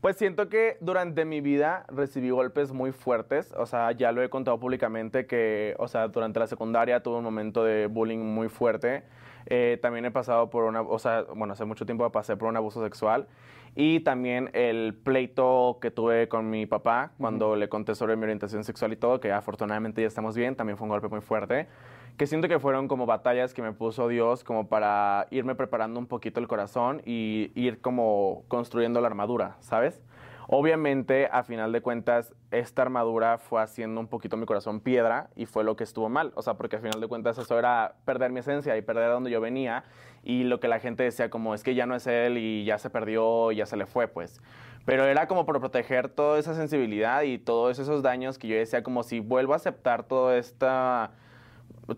Pues 0.00 0.16
siento 0.16 0.48
que 0.48 0.76
durante 0.80 1.24
mi 1.24 1.40
vida 1.40 1.84
recibí 1.88 2.30
golpes 2.30 2.72
muy 2.72 2.92
fuertes, 2.92 3.52
o 3.56 3.66
sea, 3.66 3.92
ya 3.92 4.12
lo 4.12 4.22
he 4.22 4.28
contado 4.28 4.60
públicamente 4.60 5.26
que, 5.26 5.74
o 5.78 5.88
sea, 5.88 6.08
durante 6.08 6.38
la 6.38 6.46
secundaria 6.46 7.02
tuve 7.02 7.16
un 7.16 7.24
momento 7.24 7.64
de 7.64 7.86
bullying 7.86 8.18
muy 8.18 8.48
fuerte. 8.48 9.04
Eh, 9.46 9.78
también 9.80 10.04
he 10.04 10.10
pasado 10.10 10.50
por 10.50 10.64
una, 10.64 10.82
o 10.82 10.98
sea, 10.98 11.22
bueno, 11.34 11.52
hace 11.52 11.64
mucho 11.64 11.86
tiempo 11.86 12.10
pasé 12.10 12.36
por 12.36 12.48
un 12.48 12.56
abuso 12.56 12.82
sexual 12.82 13.26
y 13.74 14.00
también 14.00 14.50
el 14.54 14.94
pleito 14.94 15.78
que 15.80 15.90
tuve 15.90 16.28
con 16.28 16.48
mi 16.48 16.64
papá 16.66 17.12
cuando 17.18 17.56
le 17.56 17.68
conté 17.68 17.94
sobre 17.94 18.16
mi 18.16 18.24
orientación 18.24 18.64
sexual 18.64 18.94
y 18.94 18.96
todo, 18.96 19.20
que 19.20 19.32
afortunadamente 19.32 20.00
ya 20.00 20.08
estamos 20.08 20.34
bien, 20.34 20.56
también 20.56 20.78
fue 20.78 20.86
un 20.86 20.90
golpe 20.90 21.08
muy 21.08 21.20
fuerte, 21.20 21.68
que 22.16 22.26
siento 22.26 22.48
que 22.48 22.58
fueron 22.58 22.88
como 22.88 23.04
batallas 23.04 23.52
que 23.52 23.60
me 23.60 23.72
puso 23.72 24.08
Dios 24.08 24.44
como 24.44 24.68
para 24.68 25.26
irme 25.30 25.54
preparando 25.54 26.00
un 26.00 26.06
poquito 26.06 26.40
el 26.40 26.48
corazón 26.48 27.02
y 27.04 27.52
ir 27.54 27.82
como 27.82 28.44
construyendo 28.48 29.02
la 29.02 29.08
armadura, 29.08 29.56
¿sabes? 29.60 30.02
Obviamente, 30.48 31.28
a 31.32 31.42
final 31.42 31.72
de 31.72 31.80
cuentas, 31.80 32.32
esta 32.52 32.82
armadura 32.82 33.38
fue 33.38 33.60
haciendo 33.60 34.00
un 34.00 34.06
poquito 34.06 34.36
mi 34.36 34.46
corazón 34.46 34.78
piedra 34.78 35.28
y 35.34 35.46
fue 35.46 35.64
lo 35.64 35.74
que 35.74 35.82
estuvo 35.82 36.08
mal. 36.08 36.32
O 36.36 36.42
sea, 36.42 36.54
porque 36.54 36.76
a 36.76 36.78
final 36.78 37.00
de 37.00 37.08
cuentas 37.08 37.36
eso 37.36 37.58
era 37.58 37.96
perder 38.04 38.30
mi 38.30 38.40
esencia 38.40 38.76
y 38.76 38.82
perder 38.82 39.04
a 39.04 39.14
donde 39.14 39.30
yo 39.30 39.40
venía 39.40 39.82
y 40.22 40.44
lo 40.44 40.60
que 40.60 40.68
la 40.68 40.78
gente 40.78 41.02
decía 41.02 41.30
como 41.30 41.52
es 41.52 41.64
que 41.64 41.74
ya 41.74 41.86
no 41.86 41.96
es 41.96 42.06
él 42.06 42.38
y 42.38 42.64
ya 42.64 42.78
se 42.78 42.90
perdió, 42.90 43.50
ya 43.50 43.66
se 43.66 43.76
le 43.76 43.86
fue, 43.86 44.06
pues. 44.06 44.40
Pero 44.84 45.04
era 45.04 45.26
como 45.26 45.46
por 45.46 45.58
proteger 45.58 46.08
toda 46.08 46.38
esa 46.38 46.54
sensibilidad 46.54 47.22
y 47.22 47.38
todos 47.38 47.80
esos 47.80 48.02
daños 48.02 48.38
que 48.38 48.46
yo 48.46 48.56
decía 48.56 48.84
como 48.84 49.02
si 49.02 49.18
vuelvo 49.18 49.52
a 49.52 49.56
aceptar 49.56 50.04
toda 50.04 50.36
esta, 50.36 51.10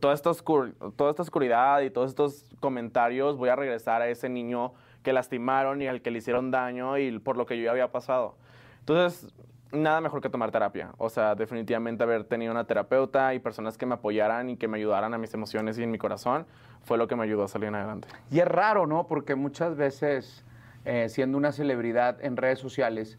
toda 0.01 0.15
esta 0.15 0.31
oscuridad 0.31 1.83
y 1.83 1.91
todos 1.91 2.09
estos 2.09 2.47
comentarios, 2.61 3.37
voy 3.37 3.51
a 3.51 3.57
regresar 3.57 4.01
a 4.01 4.09
ese 4.09 4.31
niño 4.31 4.73
que 5.03 5.13
lastimaron 5.13 5.81
y 5.83 5.87
al 5.87 6.03
que 6.03 6.11
le 6.11 6.19
hicieron 6.19 6.51
daño 6.51 6.99
y 6.99 7.19
por 7.19 7.37
lo 7.37 7.47
que 7.47 7.57
yo 7.57 7.65
ya 7.65 7.71
había 7.71 7.91
pasado. 7.93 8.37
Entonces, 8.81 9.33
nada 9.73 10.01
mejor 10.01 10.21
que 10.21 10.29
tomar 10.29 10.51
terapia. 10.51 10.91
O 10.99 11.09
sea, 11.09 11.35
definitivamente 11.35 12.03
haber 12.03 12.25
tenido 12.25 12.53
una 12.53 12.65
terapeuta 12.65 13.35
y 13.35 13.39
personas 13.39 13.77
que 13.77 13.87
me 13.87 13.95
apoyaran 13.95 14.51
y 14.51 14.57
que 14.57 14.69
me 14.69 14.79
ayudaran 14.79 15.15
a 15.15 15.19
mis 15.19 15.33
emociones 15.35 15.79
y 15.79 15.83
en 15.83 15.91
mi 15.91 15.99
corazón 15.99 16.47
fue 16.83 16.99
lo 16.99 17.07
que 17.07 17.17
me 17.17 17.25
ayudó 17.25 17.45
a 17.45 17.49
salir 17.49 17.69
adelante. 17.75 18.09
Y 18.31 18.41
es 18.41 18.49
raro, 18.49 18.87
¿no? 18.87 19.07
Porque 19.07 19.35
muchas 19.35 19.77
veces, 19.77 20.45
eh, 20.85 21.09
siendo 21.09 21.37
una 21.37 21.53
celebridad 21.53 22.23
en 22.25 22.37
redes 22.37 22.59
sociales, 22.59 23.19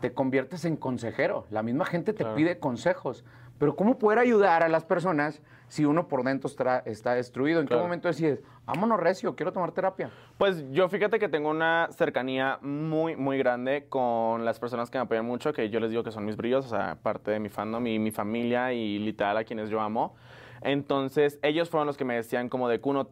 te 0.00 0.12
conviertes 0.12 0.64
en 0.64 0.76
consejero. 0.76 1.46
La 1.50 1.62
misma 1.62 1.84
gente 1.84 2.12
te 2.12 2.24
pide 2.24 2.58
consejos. 2.58 3.24
Pero 3.58 3.76
¿cómo 3.76 3.98
poder 3.98 4.18
ayudar 4.18 4.62
a 4.62 4.68
las 4.68 4.84
personas 4.84 5.40
si 5.68 5.84
uno 5.84 6.08
por 6.08 6.24
dentro 6.24 6.50
está, 6.84 7.14
destruido? 7.14 7.60
¿En 7.60 7.66
qué 7.66 7.76
momento 7.76 8.08
decides, 8.08 8.42
vámonos 8.64 9.00
recio, 9.00 9.34
quiero 9.36 9.52
tomar 9.52 9.72
terapia? 9.72 10.10
Pues 10.38 10.64
yo 10.70 10.88
fíjate 10.88 11.18
que 11.18 11.28
tengo 11.28 11.50
una 11.50 11.88
cercanía 11.92 12.58
muy, 12.62 13.16
muy 13.16 13.38
grande 13.38 13.86
con 13.88 14.44
las 14.44 14.58
personas 14.58 14.90
que 14.90 14.98
me 14.98 15.02
apoyan 15.02 15.24
mucho, 15.24 15.52
que 15.52 15.70
yo 15.70 15.80
les 15.80 15.90
digo 15.90 16.02
que 16.02 16.10
son 16.10 16.24
mis 16.24 16.36
brillos, 16.36 16.66
o 16.66 16.68
sea, 16.68 16.96
parte 17.02 17.30
de 17.30 17.40
mi 17.40 17.48
fandom 17.48 17.86
y 17.86 17.98
mi 17.98 18.10
familia 18.10 18.72
y 18.72 18.98
literal 18.98 19.36
a 19.36 19.44
quienes 19.44 19.70
yo 19.70 19.80
amo. 19.80 20.14
Entonces, 20.60 21.38
ellos 21.42 21.70
fueron 21.70 21.86
los 21.86 21.96
que 21.96 22.04
me 22.04 22.14
decían 22.14 22.48
como 22.48 22.68
de, 22.68 22.80
Kuno, 22.80 23.10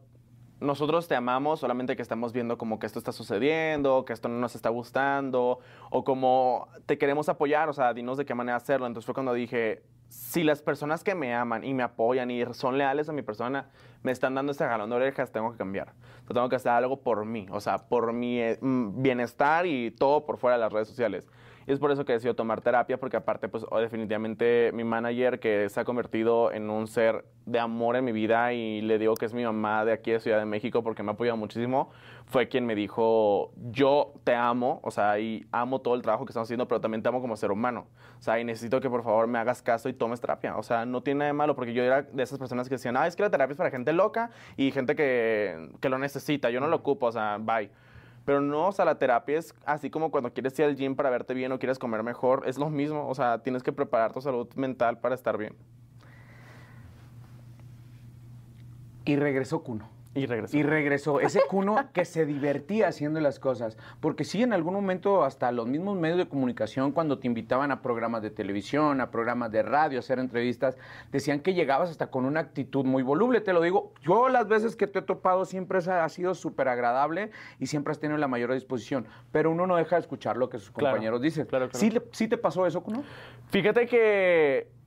nosotros 0.63 1.09
te 1.09 1.15
amamos, 1.15 1.61
solamente 1.61 1.97
que 1.97 2.03
estamos 2.03 2.33
viendo 2.33 2.57
como 2.57 2.79
que 2.79 2.87
esto 2.87 2.99
está 2.99 3.13
sucediendo, 3.13 4.05
que 4.05 4.13
esto 4.13 4.29
no 4.29 4.39
nos 4.39 4.55
está 4.55 4.71
gustando, 4.71 5.59
o 5.91 6.05
como 6.05 6.69
te 6.87 6.99
queremos 6.99 7.29
apoyar, 7.29 7.69
o 7.69 7.73
sea, 7.73 7.93
dinos 7.93 8.17
de 8.17 8.25
qué 8.25 8.35
manera 8.35 8.57
hacerlo. 8.57 8.87
Entonces 8.87 9.05
fue 9.05 9.15
cuando 9.15 9.35
dije, 9.35 9.83
si 10.12 10.45
las 10.45 10.61
personas 10.61 11.02
que 11.02 11.14
me 11.14 11.35
aman 11.35 11.64
y 11.64 11.73
me 11.73 11.83
apoyan 11.83 12.31
y 12.31 12.45
son 12.52 12.76
leales 12.76 13.09
a 13.09 13.12
mi 13.12 13.23
persona 13.23 13.71
me 14.02 14.12
están 14.12 14.35
dando 14.35 14.52
ese 14.52 14.66
jalón 14.66 14.90
de 14.90 14.97
orejas, 14.97 15.33
tengo 15.33 15.50
que 15.52 15.57
cambiar. 15.57 15.95
tengo 16.28 16.49
que 16.50 16.57
hacer 16.57 16.73
algo 16.73 17.00
por 17.00 17.25
mí, 17.25 17.47
o 17.50 17.61
sea, 17.61 17.78
por 17.88 18.12
mi 18.12 18.38
eh, 18.38 18.59
bienestar 18.61 19.64
y 19.64 19.90
todo 19.90 20.26
por 20.26 20.37
fuera 20.37 20.57
de 20.57 20.61
las 20.61 20.73
redes 20.73 20.88
sociales. 20.88 21.26
Y 21.66 21.73
es 21.73 21.78
por 21.78 21.90
eso 21.90 22.04
que 22.04 22.12
decido 22.12 22.35
tomar 22.35 22.61
terapia, 22.61 22.99
porque 22.99 23.16
aparte, 23.16 23.49
pues 23.49 23.64
definitivamente 23.81 24.71
mi 24.73 24.85
manager, 24.85 25.40
que 25.40 25.69
se 25.69 25.81
ha 25.81 25.85
convertido 25.85 26.52
en 26.52 26.71
un 26.71 26.87
ser 26.87 27.25
de 27.47 27.59
amor 27.59 27.97
en 27.97 28.04
mi 28.04 28.12
vida 28.12 28.52
y 28.52 28.81
le 28.83 28.99
digo 28.99 29.14
que 29.14 29.26
es 29.26 29.35
mi 29.35 29.45
mamá 29.45 29.85
de 29.85 29.92
aquí 29.92 30.12
de 30.12 30.21
Ciudad 30.21 30.38
de 30.38 30.45
México 30.45 30.83
porque 30.83 31.02
me 31.02 31.11
ha 31.11 31.14
apoyado 31.14 31.37
muchísimo, 31.37 31.90
fue 32.26 32.49
quien 32.49 32.66
me 32.66 32.75
dijo, 32.75 33.52
yo 33.71 34.14
te 34.25 34.35
amo, 34.35 34.81
o 34.83 34.90
sea, 34.90 35.19
y 35.19 35.47
amo 35.52 35.81
todo 35.81 35.95
el 35.95 36.02
trabajo 36.02 36.25
que 36.25 36.31
estamos 36.31 36.47
haciendo, 36.47 36.69
pero 36.69 36.81
también 36.81 37.02
te 37.02 37.09
amo 37.09 37.21
como 37.21 37.37
ser 37.37 37.50
humano. 37.50 37.87
O 38.19 38.23
sea, 38.23 38.38
y 38.38 38.45
necesito 38.45 38.81
que 38.81 38.88
por 38.88 39.02
favor 39.02 39.26
me 39.26 39.38
hagas 39.38 39.62
caso 39.62 39.88
y 39.88 39.92
tomes 39.92 40.21
terapia. 40.21 40.57
O 40.57 40.62
sea, 40.62 40.87
no 40.87 41.02
tiene 41.02 41.19
nada 41.19 41.28
de 41.28 41.33
malo, 41.35 41.57
porque 41.57 41.73
yo 41.73 41.83
era 41.83 42.02
de 42.02 42.23
esas 42.23 42.38
personas 42.38 42.69
que 42.69 42.76
decían, 42.76 42.97
ah, 42.97 43.07
es 43.07 43.16
que 43.16 43.23
la 43.23 43.31
terapia 43.31 43.52
es 43.52 43.59
para 43.59 43.71
gente 43.71 43.92
loca 43.92 44.31
y 44.57 44.71
gente 44.71 44.95
que, 44.95 45.71
que 45.81 45.88
lo 45.88 45.99
necesita, 45.99 46.50
yo 46.50 46.61
no 46.61 46.69
lo 46.69 46.76
ocupo, 46.76 47.07
o 47.07 47.12
sea, 47.12 47.38
bye. 47.40 47.71
Pero 48.25 48.41
no, 48.41 48.69
o 48.69 48.73
sea, 48.73 48.85
la 48.85 48.99
terapia 48.99 49.38
es 49.38 49.55
así 49.64 49.91
como 49.91 50.11
cuando 50.11 50.33
quieres 50.33 50.57
ir 50.59 50.64
al 50.64 50.76
gym 50.76 50.95
para 50.95 51.11
verte 51.11 51.35
bien 51.35 51.50
o 51.52 51.59
quieres 51.59 51.79
comer 51.79 52.02
mejor, 52.02 52.45
es 52.47 52.57
lo 52.59 52.71
mismo, 52.71 53.09
o 53.09 53.14
sea, 53.14 53.43
tienes 53.43 53.62
que 53.62 53.73
preparar 53.73 54.12
tu 54.12 54.21
salud 54.21 54.49
mental 54.55 55.00
para 55.00 55.14
estar 55.14 55.37
bien. 55.37 55.57
Y 59.05 59.17
regresó 59.17 59.62
Cuno. 59.62 59.88
Y 60.14 60.26
regresó. 60.26 60.57
Y 60.57 60.62
regresó. 60.62 61.21
Ese 61.21 61.40
cuno 61.49 61.76
que 61.92 62.04
se 62.04 62.26
divertía 62.26 62.88
haciendo 62.88 63.19
las 63.21 63.38
cosas. 63.38 63.78
Porque 64.00 64.25
sí, 64.25 64.42
en 64.42 64.52
algún 64.52 64.75
momento, 64.75 65.25
hasta 65.25 65.50
los 65.52 65.66
mismos 65.66 65.97
medios 65.99 66.19
de 66.19 66.28
comunicación, 66.28 66.92
cuando 66.92 67.19
te 67.19 67.26
invitaban 67.26 67.71
a 67.71 67.81
programas 67.81 68.21
de 68.21 68.31
televisión, 68.31 69.00
a 69.00 69.11
programas 69.11 69.50
de 69.50 69.62
radio, 69.62 69.99
a 69.99 70.00
hacer 70.00 70.19
entrevistas, 70.19 70.76
decían 71.11 71.40
que 71.40 71.54
llegabas 71.54 71.90
hasta 71.90 72.09
con 72.09 72.26
una 72.26 72.40
actitud 72.40 72.85
muy 72.85 73.02
voluble. 73.02 73.40
Te 73.40 73.54
lo 73.54 73.62
digo, 73.62 73.92
yo 74.02 74.28
las 74.28 74.49
veces 74.49 74.76
que 74.76 74.87
te 74.87 74.99
he 74.99 75.02
topado 75.02 75.47
siempre 75.47 75.78
ha 75.78 76.09
sido 76.11 76.35
súper 76.35 76.69
agradable 76.69 77.31
y 77.59 77.66
siempre 77.66 77.92
has 77.92 77.99
tenido 77.99 78.19
la 78.19 78.28
mayor 78.28 78.52
disposición. 78.52 79.07
Pero 79.31 79.50
uno 79.50 79.66
no 79.66 79.76
deja 79.76 79.97
de 79.97 80.00
escuchar 80.00 80.37
lo 80.37 80.50
que 80.50 80.59
sus 80.59 80.71
compañeros 80.71 81.23
dicen. 81.23 81.47
Claro, 81.47 81.71
¿Sí, 81.73 81.90
¿Sí 82.11 82.28
te 82.28 82.37
pasó 82.37 82.66
eso, 82.66 82.83
Cuno? 82.83 83.02
Fíjate 83.49 83.87
que 83.87 84.82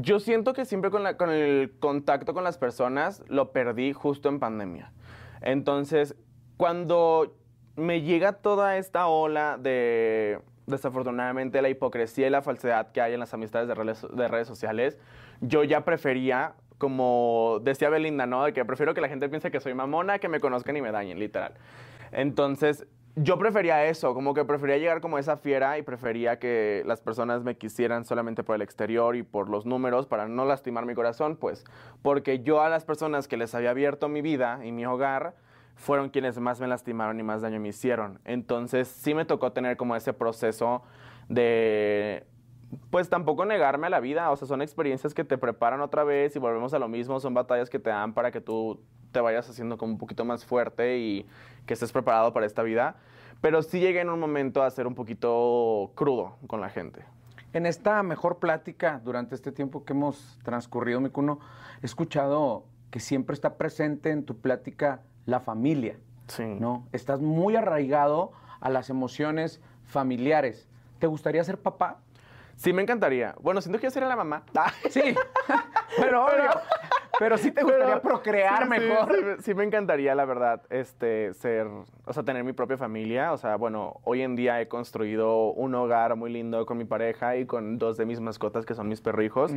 yo 0.00 0.20
siento 0.20 0.52
que 0.52 0.64
siempre 0.64 0.90
con, 0.90 1.30
el 1.30 1.72
contacto 1.80 2.34
con 2.34 2.44
las 2.44 2.58
personas 2.58 3.22
lo 3.28 3.52
perdí 3.52 3.92
justo 3.92 4.28
en 4.28 4.38
pandemia. 4.38 4.92
Entonces, 5.40 6.14
cuando 6.56 7.36
me 7.76 8.02
llega 8.02 8.32
toda 8.34 8.76
esta 8.76 9.06
ola 9.06 9.58
de, 9.58 10.40
desafortunadamente, 10.66 11.62
la 11.62 11.68
hipocresía 11.68 12.26
y 12.26 12.30
la 12.30 12.42
falsedad 12.42 12.92
que 12.92 13.00
hay 13.00 13.14
en 13.14 13.20
las 13.20 13.34
amistades 13.34 13.68
de 13.68 13.74
redes, 13.74 14.06
de 14.10 14.28
redes 14.28 14.48
sociales, 14.48 14.98
yo 15.40 15.64
ya 15.64 15.84
prefería, 15.84 16.54
como 16.78 17.60
decía 17.62 17.88
Belinda, 17.88 18.26
¿no? 18.26 18.44
De 18.44 18.52
que 18.52 18.64
prefiero 18.64 18.94
que 18.94 19.00
la 19.00 19.08
gente 19.08 19.28
piense 19.28 19.50
que 19.50 19.60
soy 19.60 19.74
mamona, 19.74 20.18
que 20.18 20.28
me 20.28 20.40
conozcan 20.40 20.76
y 20.76 20.82
me 20.82 20.90
dañen, 20.92 21.18
literal. 21.18 21.54
Entonces, 22.10 22.86
yo 23.22 23.38
prefería 23.38 23.84
eso, 23.84 24.14
como 24.14 24.34
que 24.34 24.44
prefería 24.44 24.78
llegar 24.78 25.00
como 25.00 25.18
esa 25.18 25.36
fiera 25.36 25.78
y 25.78 25.82
prefería 25.82 26.38
que 26.38 26.82
las 26.86 27.00
personas 27.00 27.42
me 27.42 27.56
quisieran 27.56 28.04
solamente 28.04 28.44
por 28.44 28.56
el 28.56 28.62
exterior 28.62 29.16
y 29.16 29.22
por 29.22 29.48
los 29.48 29.66
números 29.66 30.06
para 30.06 30.28
no 30.28 30.44
lastimar 30.44 30.86
mi 30.86 30.94
corazón, 30.94 31.36
pues 31.36 31.64
porque 32.02 32.40
yo 32.40 32.62
a 32.62 32.68
las 32.68 32.84
personas 32.84 33.28
que 33.28 33.36
les 33.36 33.54
había 33.54 33.70
abierto 33.70 34.08
mi 34.08 34.22
vida 34.22 34.60
y 34.64 34.72
mi 34.72 34.86
hogar 34.86 35.34
fueron 35.74 36.10
quienes 36.10 36.38
más 36.38 36.60
me 36.60 36.66
lastimaron 36.66 37.18
y 37.20 37.22
más 37.22 37.42
daño 37.42 37.60
me 37.60 37.68
hicieron. 37.68 38.20
Entonces 38.24 38.88
sí 38.88 39.14
me 39.14 39.24
tocó 39.24 39.52
tener 39.52 39.76
como 39.76 39.96
ese 39.96 40.12
proceso 40.12 40.82
de 41.28 42.26
pues 42.90 43.08
tampoco 43.08 43.44
negarme 43.46 43.86
a 43.86 43.90
la 43.90 44.00
vida, 44.00 44.30
o 44.30 44.36
sea, 44.36 44.46
son 44.46 44.60
experiencias 44.60 45.14
que 45.14 45.24
te 45.24 45.38
preparan 45.38 45.80
otra 45.80 46.04
vez 46.04 46.36
y 46.36 46.38
volvemos 46.38 46.74
a 46.74 46.78
lo 46.78 46.88
mismo, 46.88 47.18
son 47.18 47.32
batallas 47.32 47.70
que 47.70 47.78
te 47.78 47.90
dan 47.90 48.12
para 48.12 48.30
que 48.30 48.40
tú 48.40 48.82
te 49.12 49.20
vayas 49.20 49.48
haciendo 49.48 49.78
como 49.78 49.92
un 49.92 49.98
poquito 49.98 50.24
más 50.24 50.44
fuerte 50.44 50.98
y 50.98 51.26
que 51.66 51.74
estés 51.74 51.92
preparado 51.92 52.32
para 52.32 52.46
esta 52.46 52.62
vida. 52.62 52.96
Pero 53.40 53.62
sí 53.62 53.80
llegué 53.80 54.00
en 54.00 54.10
un 54.10 54.18
momento 54.18 54.62
a 54.62 54.70
ser 54.70 54.86
un 54.86 54.94
poquito 54.94 55.92
crudo 55.94 56.36
con 56.46 56.60
la 56.60 56.68
gente. 56.68 57.04
En 57.52 57.66
esta 57.66 58.02
mejor 58.02 58.38
plática, 58.38 59.00
durante 59.04 59.34
este 59.34 59.52
tiempo 59.52 59.84
que 59.84 59.92
hemos 59.92 60.38
transcurrido, 60.42 61.00
Micuno, 61.00 61.38
he 61.82 61.86
escuchado 61.86 62.64
que 62.90 63.00
siempre 63.00 63.34
está 63.34 63.56
presente 63.56 64.10
en 64.10 64.24
tu 64.24 64.38
plática 64.38 65.00
la 65.24 65.40
familia. 65.40 65.98
Sí. 66.26 66.44
¿no? 66.44 66.86
Estás 66.92 67.20
muy 67.20 67.56
arraigado 67.56 68.32
a 68.60 68.70
las 68.70 68.90
emociones 68.90 69.60
familiares. 69.84 70.68
¿Te 70.98 71.06
gustaría 71.06 71.42
ser 71.44 71.58
papá? 71.58 71.98
Sí, 72.56 72.72
me 72.72 72.82
encantaría. 72.82 73.36
Bueno, 73.40 73.60
siento 73.60 73.78
que 73.78 73.84
yo 73.84 73.90
sería 73.90 74.08
la 74.08 74.16
mamá. 74.16 74.42
Sí, 74.90 75.14
pero 75.96 76.26
obvio. 76.26 76.50
Pero 76.50 76.60
sí 77.36 77.50
te 77.50 77.62
gustaría 77.62 78.00
procrear 78.00 78.68
mejor. 78.68 79.38
Sí, 79.40 79.52
me 79.54 79.64
encantaría, 79.64 80.14
la 80.14 80.24
verdad, 80.24 80.62
este, 80.70 81.34
ser, 81.34 81.66
o 82.04 82.12
sea, 82.12 82.22
tener 82.22 82.44
mi 82.44 82.52
propia 82.52 82.76
familia. 82.76 83.32
O 83.32 83.36
sea, 83.36 83.56
bueno, 83.56 84.00
hoy 84.04 84.22
en 84.22 84.36
día 84.36 84.60
he 84.60 84.68
construido 84.68 85.50
un 85.50 85.74
hogar 85.74 86.14
muy 86.16 86.32
lindo 86.32 86.64
con 86.64 86.78
mi 86.78 86.84
pareja 86.84 87.36
y 87.36 87.46
con 87.46 87.78
dos 87.78 87.96
de 87.96 88.06
mis 88.06 88.20
mascotas 88.20 88.64
que 88.64 88.74
son 88.74 88.88
mis 88.88 89.00
perrijos. 89.00 89.52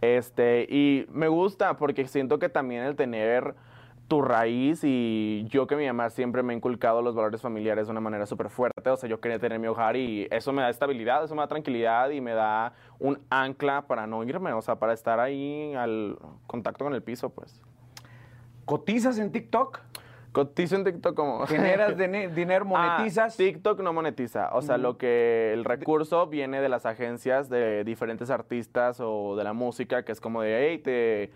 Este, 0.00 0.66
y 0.68 1.06
me 1.10 1.28
gusta 1.28 1.76
porque 1.76 2.06
siento 2.06 2.38
que 2.38 2.48
también 2.48 2.84
el 2.84 2.96
tener 2.96 3.54
tu 4.08 4.20
raíz 4.20 4.80
y 4.82 5.44
yo 5.48 5.66
que 5.66 5.76
mi 5.76 5.86
mamá 5.86 6.10
siempre 6.10 6.42
me 6.42 6.52
ha 6.52 6.56
inculcado 6.56 7.00
los 7.00 7.14
valores 7.14 7.40
familiares 7.40 7.86
de 7.86 7.90
una 7.92 8.00
manera 8.00 8.26
súper 8.26 8.50
fuerte, 8.50 8.90
o 8.90 8.96
sea, 8.96 9.08
yo 9.08 9.20
quería 9.20 9.38
tener 9.38 9.58
mi 9.58 9.66
hogar 9.66 9.96
y 9.96 10.28
eso 10.30 10.52
me 10.52 10.62
da 10.62 10.68
estabilidad, 10.68 11.24
eso 11.24 11.34
me 11.34 11.40
da 11.40 11.48
tranquilidad 11.48 12.10
y 12.10 12.20
me 12.20 12.32
da 12.32 12.74
un 12.98 13.18
ancla 13.30 13.86
para 13.86 14.06
no 14.06 14.22
irme, 14.24 14.52
o 14.52 14.62
sea, 14.62 14.76
para 14.76 14.92
estar 14.92 15.20
ahí 15.20 15.74
al 15.74 16.18
contacto 16.46 16.84
con 16.84 16.94
el 16.94 17.02
piso, 17.02 17.30
pues. 17.30 17.62
¿Cotizas 18.66 19.18
en 19.18 19.32
TikTok? 19.32 19.80
Cotizo 20.34 20.74
en 20.74 20.84
TikTok 20.84 21.14
como... 21.14 21.46
¿Generas 21.46 21.96
dinero, 21.96 22.64
ah, 22.74 22.96
monetizas? 22.98 23.36
TikTok 23.36 23.80
no 23.80 23.92
monetiza. 23.92 24.50
O 24.52 24.62
sea, 24.62 24.78
lo 24.78 24.98
que 24.98 25.52
el 25.52 25.64
recurso 25.64 26.26
viene 26.26 26.60
de 26.60 26.68
las 26.68 26.86
agencias 26.86 27.48
de 27.48 27.84
diferentes 27.84 28.30
artistas 28.30 28.98
o 29.00 29.36
de 29.36 29.44
la 29.44 29.52
música, 29.52 30.04
que 30.04 30.10
es 30.10 30.20
como 30.20 30.42
de, 30.42 30.70
hey, 30.70 30.78
te 30.78 31.30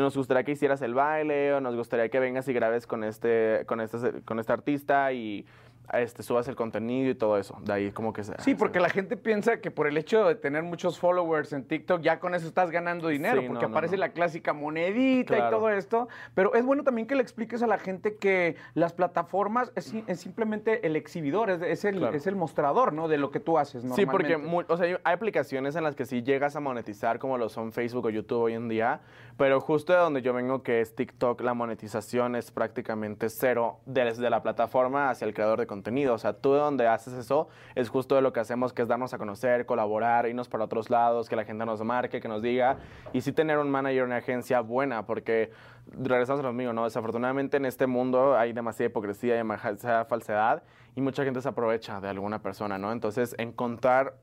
nos 0.00 0.16
gustaría 0.16 0.44
que 0.44 0.52
hicieras 0.52 0.82
el 0.82 0.94
baile 0.94 1.54
o 1.54 1.60
nos 1.60 1.74
gustaría 1.76 2.08
que 2.08 2.18
vengas 2.20 2.48
y 2.48 2.52
grabes 2.52 2.86
con 2.86 3.04
este, 3.04 3.64
con 3.66 3.80
este, 3.80 4.22
con 4.22 4.38
este 4.38 4.52
artista 4.52 5.12
y 5.12 5.46
este, 5.92 6.22
subas 6.22 6.48
el 6.48 6.56
contenido 6.56 7.10
y 7.10 7.14
todo 7.14 7.36
eso. 7.36 7.58
De 7.62 7.70
ahí 7.70 7.92
como 7.92 8.14
que 8.14 8.24
se... 8.24 8.32
Sí, 8.38 8.54
porque 8.54 8.80
la 8.80 8.88
gente 8.88 9.18
piensa 9.18 9.60
que 9.60 9.70
por 9.70 9.86
el 9.86 9.98
hecho 9.98 10.26
de 10.26 10.34
tener 10.34 10.62
muchos 10.62 10.98
followers 10.98 11.52
en 11.52 11.62
TikTok, 11.64 12.00
ya 12.00 12.20
con 12.20 12.34
eso 12.34 12.46
estás 12.46 12.70
ganando 12.70 13.08
dinero, 13.08 13.42
Sí, 13.42 13.46
porque 13.48 13.66
no, 13.66 13.70
aparece 13.70 13.96
no. 13.96 14.00
la 14.00 14.08
clásica 14.08 14.54
monedita 14.54 15.36
y 15.36 15.50
todo 15.50 15.68
esto. 15.68 16.08
Pero 16.34 16.54
es 16.54 16.64
bueno 16.64 16.84
también 16.84 17.06
que 17.06 17.14
le 17.14 17.20
expliques 17.22 17.62
a 17.62 17.66
la 17.66 17.76
gente 17.76 18.16
que 18.16 18.56
las 18.72 18.94
plataformas 18.94 19.72
es, 19.76 19.84
si- 19.84 20.04
es 20.06 20.20
simplemente 20.20 20.86
el 20.86 20.96
exhibidor, 20.96 21.50
es, 21.50 21.60
es 21.60 21.84
el, 21.84 21.98
Claro. 21.98 22.16
es 22.16 22.26
el 22.26 22.34
mostrador, 22.36 22.94
¿no? 22.94 23.06
De 23.06 23.18
lo 23.18 23.30
que 23.30 23.40
tú 23.40 23.58
haces 23.58 23.84
Sí, 23.94 24.06
porque 24.06 24.36
o 24.68 24.76
sea, 24.78 24.86
hay 25.04 25.12
aplicaciones 25.14 25.76
en 25.76 25.84
las 25.84 25.94
que 25.96 26.06
sí 26.06 26.22
llegas 26.22 26.56
a 26.56 26.60
monetizar, 26.60 27.18
como 27.18 27.36
lo 27.36 27.50
son 27.50 27.72
Facebook 27.72 28.06
o 28.06 28.10
YouTube 28.10 28.40
hoy 28.40 28.54
en 28.54 28.70
día, 28.70 29.02
pero 29.36 29.60
justo 29.60 29.92
de 29.92 29.98
donde 29.98 30.22
yo 30.22 30.32
vengo, 30.32 30.62
que 30.62 30.80
es 30.80 30.94
TikTok, 30.94 31.40
la 31.40 31.54
monetización 31.54 32.36
es 32.36 32.52
prácticamente 32.52 33.28
cero 33.28 33.80
desde 33.84 34.30
la 34.30 34.42
plataforma 34.42 35.10
hacia 35.10 35.26
el 35.26 35.34
creador 35.34 35.58
de 35.58 35.66
contenido. 35.66 36.14
O 36.14 36.18
sea, 36.18 36.34
tú 36.34 36.52
de 36.52 36.60
donde 36.60 36.86
haces 36.86 37.14
eso 37.14 37.48
es 37.74 37.88
justo 37.88 38.14
de 38.14 38.22
lo 38.22 38.32
que 38.32 38.40
hacemos, 38.40 38.72
que 38.72 38.82
es 38.82 38.88
darnos 38.88 39.12
a 39.12 39.18
conocer, 39.18 39.66
colaborar, 39.66 40.26
irnos 40.28 40.48
para 40.48 40.64
otros 40.64 40.88
lados, 40.88 41.28
que 41.28 41.36
la 41.36 41.44
gente 41.44 41.66
nos 41.66 41.82
marque, 41.82 42.20
que 42.20 42.28
nos 42.28 42.42
diga, 42.42 42.78
y 43.12 43.22
sí 43.22 43.32
tener 43.32 43.58
un 43.58 43.70
manager, 43.70 44.04
una 44.04 44.16
agencia 44.16 44.60
buena, 44.60 45.04
porque 45.04 45.50
regresamos 45.86 46.40
a 46.40 46.44
lo 46.44 46.52
mío, 46.52 46.72
¿no? 46.72 46.84
Desafortunadamente 46.84 47.56
en 47.56 47.64
este 47.64 47.86
mundo 47.86 48.36
hay 48.36 48.52
demasiada 48.52 48.90
hipocresía, 48.90 49.34
demasiada 49.34 50.04
falsedad, 50.04 50.62
y 50.94 51.00
mucha 51.00 51.24
gente 51.24 51.40
se 51.42 51.48
aprovecha 51.48 52.00
de 52.00 52.08
alguna 52.08 52.40
persona, 52.40 52.78
¿no? 52.78 52.92
Entonces, 52.92 53.34
encontrar 53.38 54.14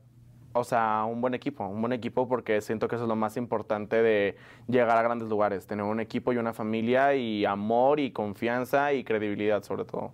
o 0.52 0.64
sea, 0.64 1.04
un 1.04 1.20
buen 1.20 1.34
equipo, 1.34 1.66
un 1.66 1.80
buen 1.80 1.92
equipo 1.92 2.28
porque 2.28 2.60
siento 2.60 2.88
que 2.88 2.96
eso 2.96 3.04
es 3.04 3.08
lo 3.08 3.16
más 3.16 3.36
importante 3.36 4.02
de 4.02 4.36
llegar 4.68 4.96
a 4.96 5.02
grandes 5.02 5.28
lugares, 5.28 5.66
tener 5.66 5.84
un 5.84 6.00
equipo 6.00 6.32
y 6.32 6.36
una 6.36 6.52
familia 6.52 7.14
y 7.14 7.44
amor 7.44 8.00
y 8.00 8.10
confianza 8.10 8.92
y 8.92 9.04
credibilidad 9.04 9.62
sobre 9.62 9.84
todo. 9.84 10.12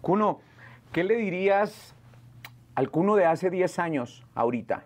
Cuno, 0.00 0.40
¿qué 0.92 1.04
le 1.04 1.16
dirías 1.16 1.94
al 2.74 2.90
Cuno 2.90 3.16
de 3.16 3.26
hace 3.26 3.50
10 3.50 3.78
años, 3.78 4.24
ahorita? 4.34 4.84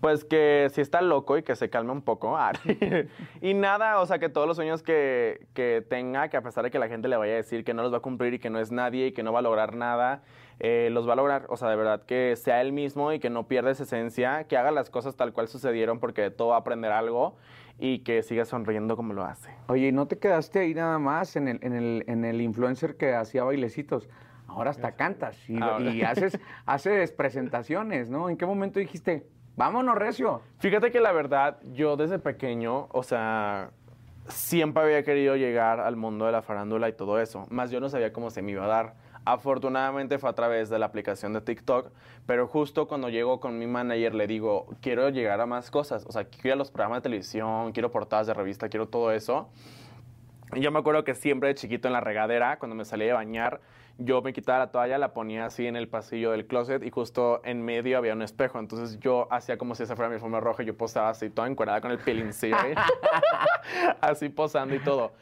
Pues 0.00 0.24
que 0.24 0.68
si 0.72 0.80
está 0.80 1.02
loco 1.02 1.36
y 1.36 1.42
que 1.42 1.56
se 1.56 1.70
calme 1.70 1.92
un 1.92 2.02
poco. 2.02 2.36
Ah, 2.36 2.52
y 3.40 3.54
nada, 3.54 4.00
o 4.00 4.06
sea, 4.06 4.18
que 4.18 4.28
todos 4.28 4.46
los 4.46 4.56
sueños 4.56 4.82
que, 4.82 5.46
que 5.54 5.84
tenga, 5.88 6.28
que 6.28 6.36
a 6.36 6.42
pesar 6.42 6.64
de 6.64 6.70
que 6.70 6.78
la 6.78 6.88
gente 6.88 7.08
le 7.08 7.16
vaya 7.16 7.32
a 7.32 7.36
decir 7.36 7.64
que 7.64 7.74
no 7.74 7.82
los 7.82 7.92
va 7.92 7.98
a 7.98 8.00
cumplir 8.00 8.34
y 8.34 8.38
que 8.38 8.50
no 8.50 8.60
es 8.60 8.70
nadie 8.70 9.08
y 9.08 9.12
que 9.12 9.22
no 9.22 9.32
va 9.32 9.40
a 9.40 9.42
lograr 9.42 9.74
nada, 9.74 10.22
eh, 10.60 10.88
los 10.92 11.08
va 11.08 11.14
a 11.14 11.16
lograr. 11.16 11.46
O 11.48 11.56
sea, 11.56 11.68
de 11.68 11.76
verdad 11.76 12.02
que 12.04 12.36
sea 12.36 12.60
él 12.60 12.72
mismo 12.72 13.12
y 13.12 13.18
que 13.18 13.30
no 13.30 13.48
pierda 13.48 13.70
esa 13.70 13.82
esencia, 13.84 14.44
que 14.44 14.56
haga 14.56 14.70
las 14.70 14.90
cosas 14.90 15.16
tal 15.16 15.32
cual 15.32 15.48
sucedieron 15.48 15.98
porque 15.98 16.22
de 16.22 16.30
todo 16.30 16.48
va 16.48 16.56
a 16.56 16.60
aprender 16.60 16.92
algo 16.92 17.36
y 17.78 18.00
que 18.00 18.22
siga 18.22 18.44
sonriendo 18.44 18.96
como 18.96 19.14
lo 19.14 19.24
hace. 19.24 19.50
Oye, 19.68 19.88
¿y 19.88 19.92
no 19.92 20.06
te 20.06 20.18
quedaste 20.18 20.60
ahí 20.60 20.74
nada 20.74 20.98
más 20.98 21.36
en 21.36 21.48
el, 21.48 21.58
en 21.62 21.72
el, 21.74 22.04
en 22.06 22.24
el 22.24 22.40
influencer 22.40 22.96
que 22.96 23.14
hacía 23.14 23.44
bailecitos? 23.44 24.08
Ahora 24.48 24.70
hasta 24.70 24.96
cantas 24.96 25.48
y, 25.48 25.60
Ahora. 25.60 25.90
y 25.90 26.02
haces, 26.02 26.40
haces 26.66 27.12
presentaciones, 27.12 28.10
¿no? 28.10 28.28
¿En 28.30 28.36
qué 28.36 28.46
momento 28.46 28.80
dijiste, 28.80 29.26
vámonos, 29.58 29.96
Recio? 29.96 30.40
Fíjate 30.60 30.92
que 30.92 31.00
la 31.00 31.10
verdad, 31.10 31.58
yo 31.72 31.96
desde 31.96 32.20
pequeño, 32.20 32.86
o 32.92 33.02
sea, 33.02 33.70
siempre 34.28 34.84
había 34.84 35.02
querido 35.02 35.34
llegar 35.34 35.80
al 35.80 35.96
mundo 35.96 36.26
de 36.26 36.32
la 36.32 36.42
farándula 36.42 36.88
y 36.88 36.92
todo 36.92 37.20
eso, 37.20 37.44
más 37.50 37.72
yo 37.72 37.80
no 37.80 37.88
sabía 37.88 38.12
cómo 38.12 38.30
se 38.30 38.40
me 38.40 38.52
iba 38.52 38.64
a 38.64 38.68
dar. 38.68 38.94
Afortunadamente 39.24 40.18
fue 40.18 40.30
a 40.30 40.32
través 40.32 40.70
de 40.70 40.78
la 40.78 40.86
aplicación 40.86 41.32
de 41.32 41.40
TikTok, 41.40 41.90
pero 42.24 42.46
justo 42.46 42.86
cuando 42.86 43.08
llego 43.08 43.40
con 43.40 43.58
mi 43.58 43.66
manager 43.66 44.14
le 44.14 44.28
digo, 44.28 44.68
quiero 44.80 45.08
llegar 45.10 45.40
a 45.40 45.46
más 45.46 45.72
cosas, 45.72 46.06
o 46.06 46.12
sea, 46.12 46.24
quiero 46.24 46.54
a 46.54 46.56
los 46.56 46.70
programas 46.70 46.98
de 46.98 47.02
televisión, 47.02 47.72
quiero 47.72 47.90
portadas 47.90 48.28
de 48.28 48.34
revista, 48.34 48.68
quiero 48.68 48.86
todo 48.86 49.10
eso. 49.10 49.50
Y 50.54 50.60
yo 50.60 50.70
me 50.70 50.78
acuerdo 50.78 51.02
que 51.02 51.14
siempre 51.14 51.48
de 51.48 51.56
chiquito 51.56 51.88
en 51.88 51.94
la 51.94 52.00
regadera, 52.00 52.58
cuando 52.60 52.76
me 52.76 52.84
salía 52.84 53.08
de 53.08 53.12
bañar, 53.12 53.60
yo 53.98 54.22
me 54.22 54.32
quitaba 54.32 54.60
la 54.60 54.70
toalla, 54.70 54.96
la 54.96 55.12
ponía 55.12 55.46
así 55.46 55.66
en 55.66 55.74
el 55.74 55.88
pasillo 55.88 56.30
del 56.30 56.46
closet 56.46 56.84
y 56.84 56.90
justo 56.90 57.40
en 57.44 57.62
medio 57.62 57.98
había 57.98 58.12
un 58.12 58.22
espejo. 58.22 58.60
Entonces 58.60 58.98
yo 59.00 59.26
hacía 59.32 59.58
como 59.58 59.74
si 59.74 59.82
esa 59.82 59.96
fuera 59.96 60.08
mi 60.08 60.20
forma 60.20 60.38
roja 60.38 60.62
y 60.62 60.66
yo 60.66 60.76
posaba 60.76 61.10
así 61.10 61.30
toda 61.30 61.48
encuerada 61.48 61.80
con 61.80 61.90
el 61.90 61.98
pelincillo 61.98 62.56
ahí. 62.56 62.74
así 64.00 64.28
posando 64.28 64.76
y 64.76 64.78
todo. 64.78 65.12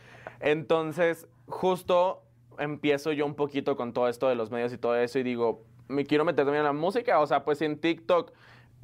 Entonces, 0.41 1.27
justo 1.49 2.23
empiezo 2.59 3.13
yo 3.13 3.25
un 3.25 3.35
poquito 3.35 3.77
con 3.77 3.95
todo 3.95 4.09
esto 4.09 4.29
de 4.29 4.35
los 4.35 4.51
medios 4.51 4.73
y 4.75 4.79
todo 4.79 4.95
eso 4.97 5.19
y 5.19 5.23
digo, 5.23 5.65
me 5.89 6.05
quiero 6.05 6.27
meter 6.27 6.45
también 6.45 6.61
en 6.61 6.67
la 6.67 6.73
música. 6.75 7.19
O 7.21 7.27
sea, 7.27 7.45
pues 7.45 7.63
en 7.63 7.79
TikTok 7.81 8.33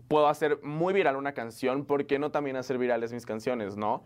puedo 0.09 0.27
hacer 0.27 0.59
muy 0.63 0.95
viral 0.95 1.17
una 1.17 1.33
canción, 1.33 1.85
¿por 1.85 2.07
qué 2.07 2.19
no 2.19 2.31
también 2.31 2.57
hacer 2.57 2.79
virales 2.79 3.13
mis 3.13 3.27
canciones, 3.27 3.77
no? 3.77 4.05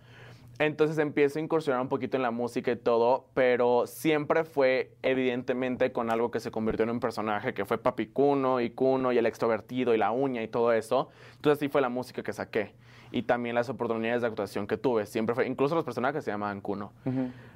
Entonces 0.58 0.96
empiezo 0.98 1.38
a 1.38 1.42
incursionar 1.42 1.82
un 1.82 1.88
poquito 1.88 2.16
en 2.16 2.22
la 2.22 2.30
música 2.30 2.70
y 2.70 2.76
todo, 2.76 3.26
pero 3.34 3.86
siempre 3.86 4.44
fue 4.44 4.94
evidentemente 5.02 5.92
con 5.92 6.10
algo 6.10 6.30
que 6.30 6.40
se 6.40 6.50
convirtió 6.50 6.84
en 6.84 6.90
un 6.90 7.00
personaje, 7.00 7.52
que 7.52 7.66
fue 7.66 7.76
Papi 7.76 8.06
Cuno 8.06 8.60
y 8.60 8.70
Cuno 8.70 9.12
y 9.12 9.18
el 9.18 9.26
extrovertido 9.26 9.94
y 9.94 9.98
la 9.98 10.12
uña 10.12 10.42
y 10.42 10.48
todo 10.48 10.72
eso. 10.72 11.08
Entonces 11.34 11.58
así 11.58 11.68
fue 11.68 11.82
la 11.82 11.90
música 11.90 12.22
que 12.22 12.32
saqué. 12.32 12.74
Y 13.12 13.22
también 13.22 13.54
las 13.54 13.68
oportunidades 13.68 14.22
de 14.22 14.28
actuación 14.28 14.66
que 14.66 14.76
tuve. 14.76 15.06
Siempre 15.06 15.34
fue, 15.34 15.46
incluso 15.46 15.74
los 15.74 15.84
personajes 15.84 16.24
se 16.24 16.30
llamaban 16.30 16.60
Cuno. 16.60 16.92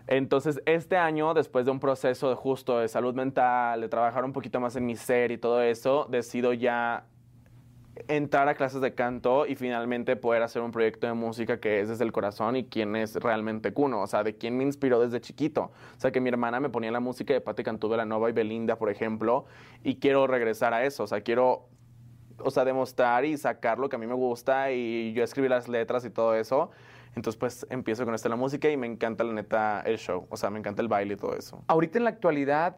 Entonces, 0.07 0.63
este 0.65 0.97
año, 0.97 1.35
después 1.35 1.65
de 1.65 1.73
un 1.73 1.81
proceso 1.81 2.29
de 2.29 2.37
justo 2.37 2.79
de 2.79 2.89
salud 2.89 3.15
mental, 3.15 3.81
de 3.81 3.89
trabajar 3.89 4.25
un 4.25 4.33
poquito 4.33 4.61
más 4.61 4.77
en 4.77 4.87
mi 4.87 4.95
ser 4.95 5.33
y 5.33 5.39
todo 5.39 5.61
eso, 5.63 6.07
decido 6.09 6.53
ya 6.53 7.05
entrar 8.09 8.49
a 8.49 8.55
clases 8.55 8.81
de 8.81 8.95
canto 8.95 9.47
y 9.47 9.55
finalmente 9.55 10.17
poder 10.17 10.43
hacer 10.43 10.63
un 10.63 10.71
proyecto 10.71 11.07
de 11.07 11.15
música 11.15 11.61
que 11.61 11.81
es 11.81 11.89
desde 11.89 12.05
el 12.05 12.13
corazón 12.13 12.57
y 12.57 12.65
quién 12.65 12.97
es 12.97 13.17
realmente 13.17 13.73
Cuno, 13.73 14.03
o 14.03 14.07
sea, 14.07 14.23
de 14.23 14.37
quién 14.37 14.57
me 14.57 14.65
inspiró 14.65 15.01
desde 15.01 15.21
chiquito. 15.21 15.71
O 15.97 16.01
sea, 16.01 16.11
que 16.11 16.21
mi 16.21 16.29
hermana 16.29 16.61
me 16.61 16.69
ponía 16.69 16.91
la 16.91 17.01
música 17.01 17.33
de 17.33 17.41
Patti 17.41 17.63
Cantú, 17.63 17.89
Nova 18.07 18.31
y 18.31 18.33
Belinda, 18.33 18.77
por 18.77 18.91
ejemplo, 18.91 19.47
y 19.83 19.97
quiero 19.97 20.27
regresar 20.27 20.75
a 20.75 20.85
eso, 20.85 21.05
o 21.05 21.07
sea, 21.07 21.21
quiero 21.21 21.69
o 22.43 22.51
sea, 22.51 22.65
demostrar 22.65 23.25
y 23.25 23.37
sacar 23.37 23.79
lo 23.79 23.89
que 23.89 23.97
a 23.97 23.99
mí 23.99 24.07
me 24.07 24.15
gusta 24.15 24.73
y 24.73 25.13
yo 25.13 25.23
escribí 25.23 25.49
las 25.49 25.69
letras 25.69 26.05
y 26.05 26.11
todo 26.11 26.35
eso. 26.35 26.71
Entonces, 27.15 27.39
pues 27.39 27.67
empiezo 27.71 28.05
con 28.05 28.15
esto 28.15 28.29
de 28.29 28.31
la 28.31 28.37
música 28.37 28.71
y 28.71 28.77
me 28.77 28.87
encanta 28.87 29.25
la 29.25 29.33
neta 29.33 29.83
el 29.83 29.99
show, 29.99 30.27
o 30.31 30.37
sea, 30.37 30.51
me 30.51 30.59
encanta 30.59 30.81
el 30.81 30.89
baile 30.89 31.15
y 31.15 31.17
todo 31.17 31.35
eso. 31.37 31.63
Ahorita 31.67 31.99
en 31.99 32.05
la 32.05 32.11
actualidad, 32.11 32.77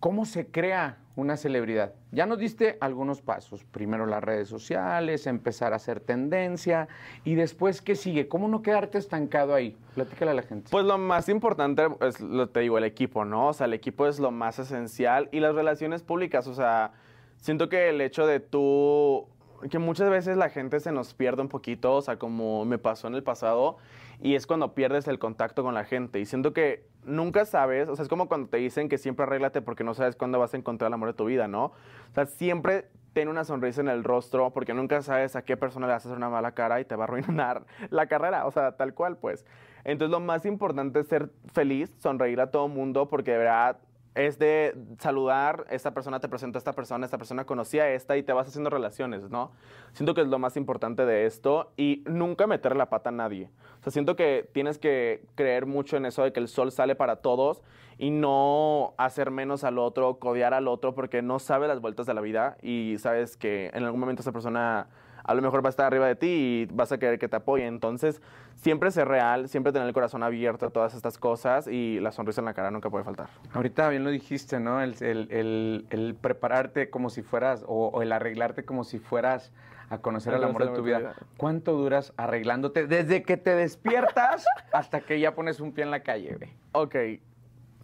¿cómo 0.00 0.26
se 0.26 0.46
crea 0.46 0.98
una 1.16 1.36
celebridad? 1.36 1.94
Ya 2.12 2.26
nos 2.26 2.38
diste 2.38 2.76
algunos 2.80 3.22
pasos. 3.22 3.64
Primero 3.64 4.06
las 4.06 4.22
redes 4.22 4.48
sociales, 4.48 5.26
empezar 5.26 5.72
a 5.72 5.76
hacer 5.76 6.00
tendencia 6.00 6.88
y 7.24 7.34
después, 7.34 7.80
¿qué 7.80 7.94
sigue? 7.94 8.28
¿Cómo 8.28 8.48
no 8.48 8.62
quedarte 8.62 8.98
estancado 8.98 9.54
ahí? 9.54 9.76
Platícale 9.94 10.32
a 10.32 10.34
la 10.34 10.42
gente. 10.42 10.68
Pues 10.70 10.84
lo 10.84 10.98
más 10.98 11.28
importante 11.28 11.86
es, 12.00 12.18
te 12.52 12.60
digo, 12.60 12.78
el 12.78 12.84
equipo, 12.84 13.24
¿no? 13.24 13.48
O 13.48 13.52
sea, 13.52 13.66
el 13.66 13.74
equipo 13.74 14.06
es 14.06 14.18
lo 14.18 14.30
más 14.30 14.58
esencial 14.58 15.28
y 15.32 15.40
las 15.40 15.54
relaciones 15.54 16.02
públicas, 16.02 16.46
o 16.46 16.54
sea, 16.54 16.92
siento 17.36 17.68
que 17.68 17.90
el 17.90 18.00
hecho 18.00 18.26
de 18.26 18.40
tú, 18.40 19.26
que 19.70 19.78
muchas 19.78 20.10
veces 20.10 20.36
la 20.36 20.50
gente 20.50 20.80
se 20.80 20.92
nos 20.92 21.14
pierde 21.14 21.42
un 21.42 21.48
poquito, 21.48 21.94
o 21.94 22.02
sea, 22.02 22.18
como 22.18 22.64
me 22.64 22.78
pasó 22.78 23.08
en 23.08 23.14
el 23.14 23.22
pasado, 23.22 23.76
y 24.20 24.34
es 24.34 24.46
cuando 24.46 24.74
pierdes 24.74 25.08
el 25.08 25.18
contacto 25.18 25.62
con 25.62 25.74
la 25.74 25.84
gente. 25.84 26.20
Y 26.20 26.26
siento 26.26 26.52
que 26.52 26.86
nunca 27.04 27.44
sabes, 27.44 27.88
o 27.88 27.96
sea, 27.96 28.02
es 28.02 28.08
como 28.08 28.28
cuando 28.28 28.48
te 28.48 28.56
dicen 28.58 28.88
que 28.88 28.98
siempre 28.98 29.24
arréglate 29.24 29.62
porque 29.62 29.84
no 29.84 29.94
sabes 29.94 30.16
cuándo 30.16 30.38
vas 30.38 30.54
a 30.54 30.56
encontrar 30.56 30.88
el 30.88 30.94
amor 30.94 31.08
de 31.08 31.14
tu 31.14 31.24
vida, 31.24 31.48
¿no? 31.48 31.66
O 31.66 32.14
sea, 32.14 32.26
siempre 32.26 32.88
ten 33.12 33.28
una 33.28 33.44
sonrisa 33.44 33.80
en 33.80 33.88
el 33.88 34.04
rostro 34.04 34.50
porque 34.50 34.74
nunca 34.74 35.00
sabes 35.02 35.36
a 35.36 35.42
qué 35.42 35.56
persona 35.56 35.86
le 35.86 35.92
hacer 35.92 36.12
una 36.12 36.28
mala 36.28 36.52
cara 36.52 36.80
y 36.80 36.84
te 36.84 36.96
va 36.96 37.04
a 37.04 37.06
arruinar 37.06 37.64
la 37.90 38.06
carrera, 38.06 38.46
o 38.46 38.50
sea, 38.50 38.72
tal 38.72 38.94
cual, 38.94 39.16
pues. 39.16 39.44
Entonces, 39.84 40.10
lo 40.10 40.20
más 40.20 40.46
importante 40.46 41.00
es 41.00 41.08
ser 41.08 41.30
feliz, 41.52 41.94
sonreír 41.98 42.40
a 42.40 42.50
todo 42.50 42.68
mundo 42.68 43.08
porque 43.08 43.32
de 43.32 43.38
verdad 43.38 43.78
es 44.14 44.38
de 44.38 44.76
saludar, 44.98 45.66
esta 45.70 45.92
persona 45.92 46.20
te 46.20 46.28
presenta 46.28 46.56
a 46.56 46.60
esta 46.60 46.72
persona, 46.72 47.04
esta 47.04 47.18
persona 47.18 47.44
conocía 47.44 47.84
a 47.84 47.90
esta 47.90 48.16
y 48.16 48.22
te 48.22 48.32
vas 48.32 48.48
haciendo 48.48 48.70
relaciones, 48.70 49.28
¿no? 49.28 49.50
Siento 49.92 50.14
que 50.14 50.20
es 50.20 50.28
lo 50.28 50.38
más 50.38 50.56
importante 50.56 51.04
de 51.04 51.26
esto 51.26 51.72
y 51.76 52.04
nunca 52.06 52.46
meter 52.46 52.76
la 52.76 52.88
pata 52.88 53.08
a 53.08 53.12
nadie. 53.12 53.50
O 53.80 53.82
sea, 53.82 53.92
siento 53.92 54.14
que 54.14 54.48
tienes 54.52 54.78
que 54.78 55.24
creer 55.34 55.66
mucho 55.66 55.96
en 55.96 56.06
eso 56.06 56.22
de 56.22 56.32
que 56.32 56.40
el 56.40 56.48
sol 56.48 56.70
sale 56.70 56.94
para 56.94 57.16
todos 57.16 57.62
y 57.98 58.10
no 58.10 58.94
hacer 58.98 59.30
menos 59.30 59.64
al 59.64 59.78
otro, 59.78 60.18
codear 60.18 60.54
al 60.54 60.68
otro, 60.68 60.94
porque 60.94 61.20
no 61.20 61.38
sabe 61.38 61.66
las 61.66 61.80
vueltas 61.80 62.06
de 62.06 62.14
la 62.14 62.20
vida 62.20 62.56
y 62.62 62.96
sabes 62.98 63.36
que 63.36 63.70
en 63.74 63.84
algún 63.84 64.00
momento 64.00 64.22
esa 64.22 64.32
persona 64.32 64.88
a 65.24 65.34
lo 65.34 65.42
mejor 65.42 65.64
va 65.64 65.68
a 65.68 65.70
estar 65.70 65.86
arriba 65.86 66.06
de 66.06 66.16
ti 66.16 66.26
y 66.26 66.66
vas 66.72 66.92
a 66.92 66.98
querer 66.98 67.18
que 67.18 67.28
te 67.28 67.36
apoye. 67.36 67.66
Entonces, 67.66 68.20
siempre 68.54 68.90
ser 68.90 69.08
real, 69.08 69.48
siempre 69.48 69.72
tener 69.72 69.88
el 69.88 69.94
corazón 69.94 70.22
abierto 70.22 70.66
a 70.66 70.70
todas 70.70 70.94
estas 70.94 71.18
cosas 71.18 71.66
y 71.66 71.98
la 72.00 72.12
sonrisa 72.12 72.40
en 72.40 72.44
la 72.44 72.54
cara 72.54 72.70
nunca 72.70 72.90
puede 72.90 73.04
faltar. 73.04 73.28
Ahorita 73.52 73.88
bien 73.88 74.04
lo 74.04 74.10
dijiste, 74.10 74.60
¿no? 74.60 74.80
El, 74.82 74.94
el- 75.00 75.28
el- 75.30 75.86
el 75.90 76.14
prepararte 76.14 76.90
como 76.90 77.10
si 77.10 77.22
fueras, 77.22 77.64
o, 77.66 77.88
o 77.88 78.02
el 78.02 78.12
arreglarte 78.12 78.64
como 78.64 78.84
si 78.84 78.98
fueras 78.98 79.52
a 79.90 79.98
conocer 79.98 80.32
el 80.34 80.42
amor 80.44 80.62
de 80.66 80.70
tu 80.76 80.82
vida. 80.82 81.14
¿Cuánto 81.36 81.72
duras 81.72 82.12
arreglándote 82.16 82.86
desde 82.86 83.22
que 83.22 83.36
te 83.36 83.54
despiertas 83.54 84.46
hasta 84.72 85.00
que 85.02 85.20
ya 85.20 85.34
pones 85.34 85.60
un 85.60 85.72
pie 85.72 85.84
en 85.84 85.90
la 85.90 86.00
calle, 86.02 86.36
güey? 86.36 86.50
Ok. 86.72 86.96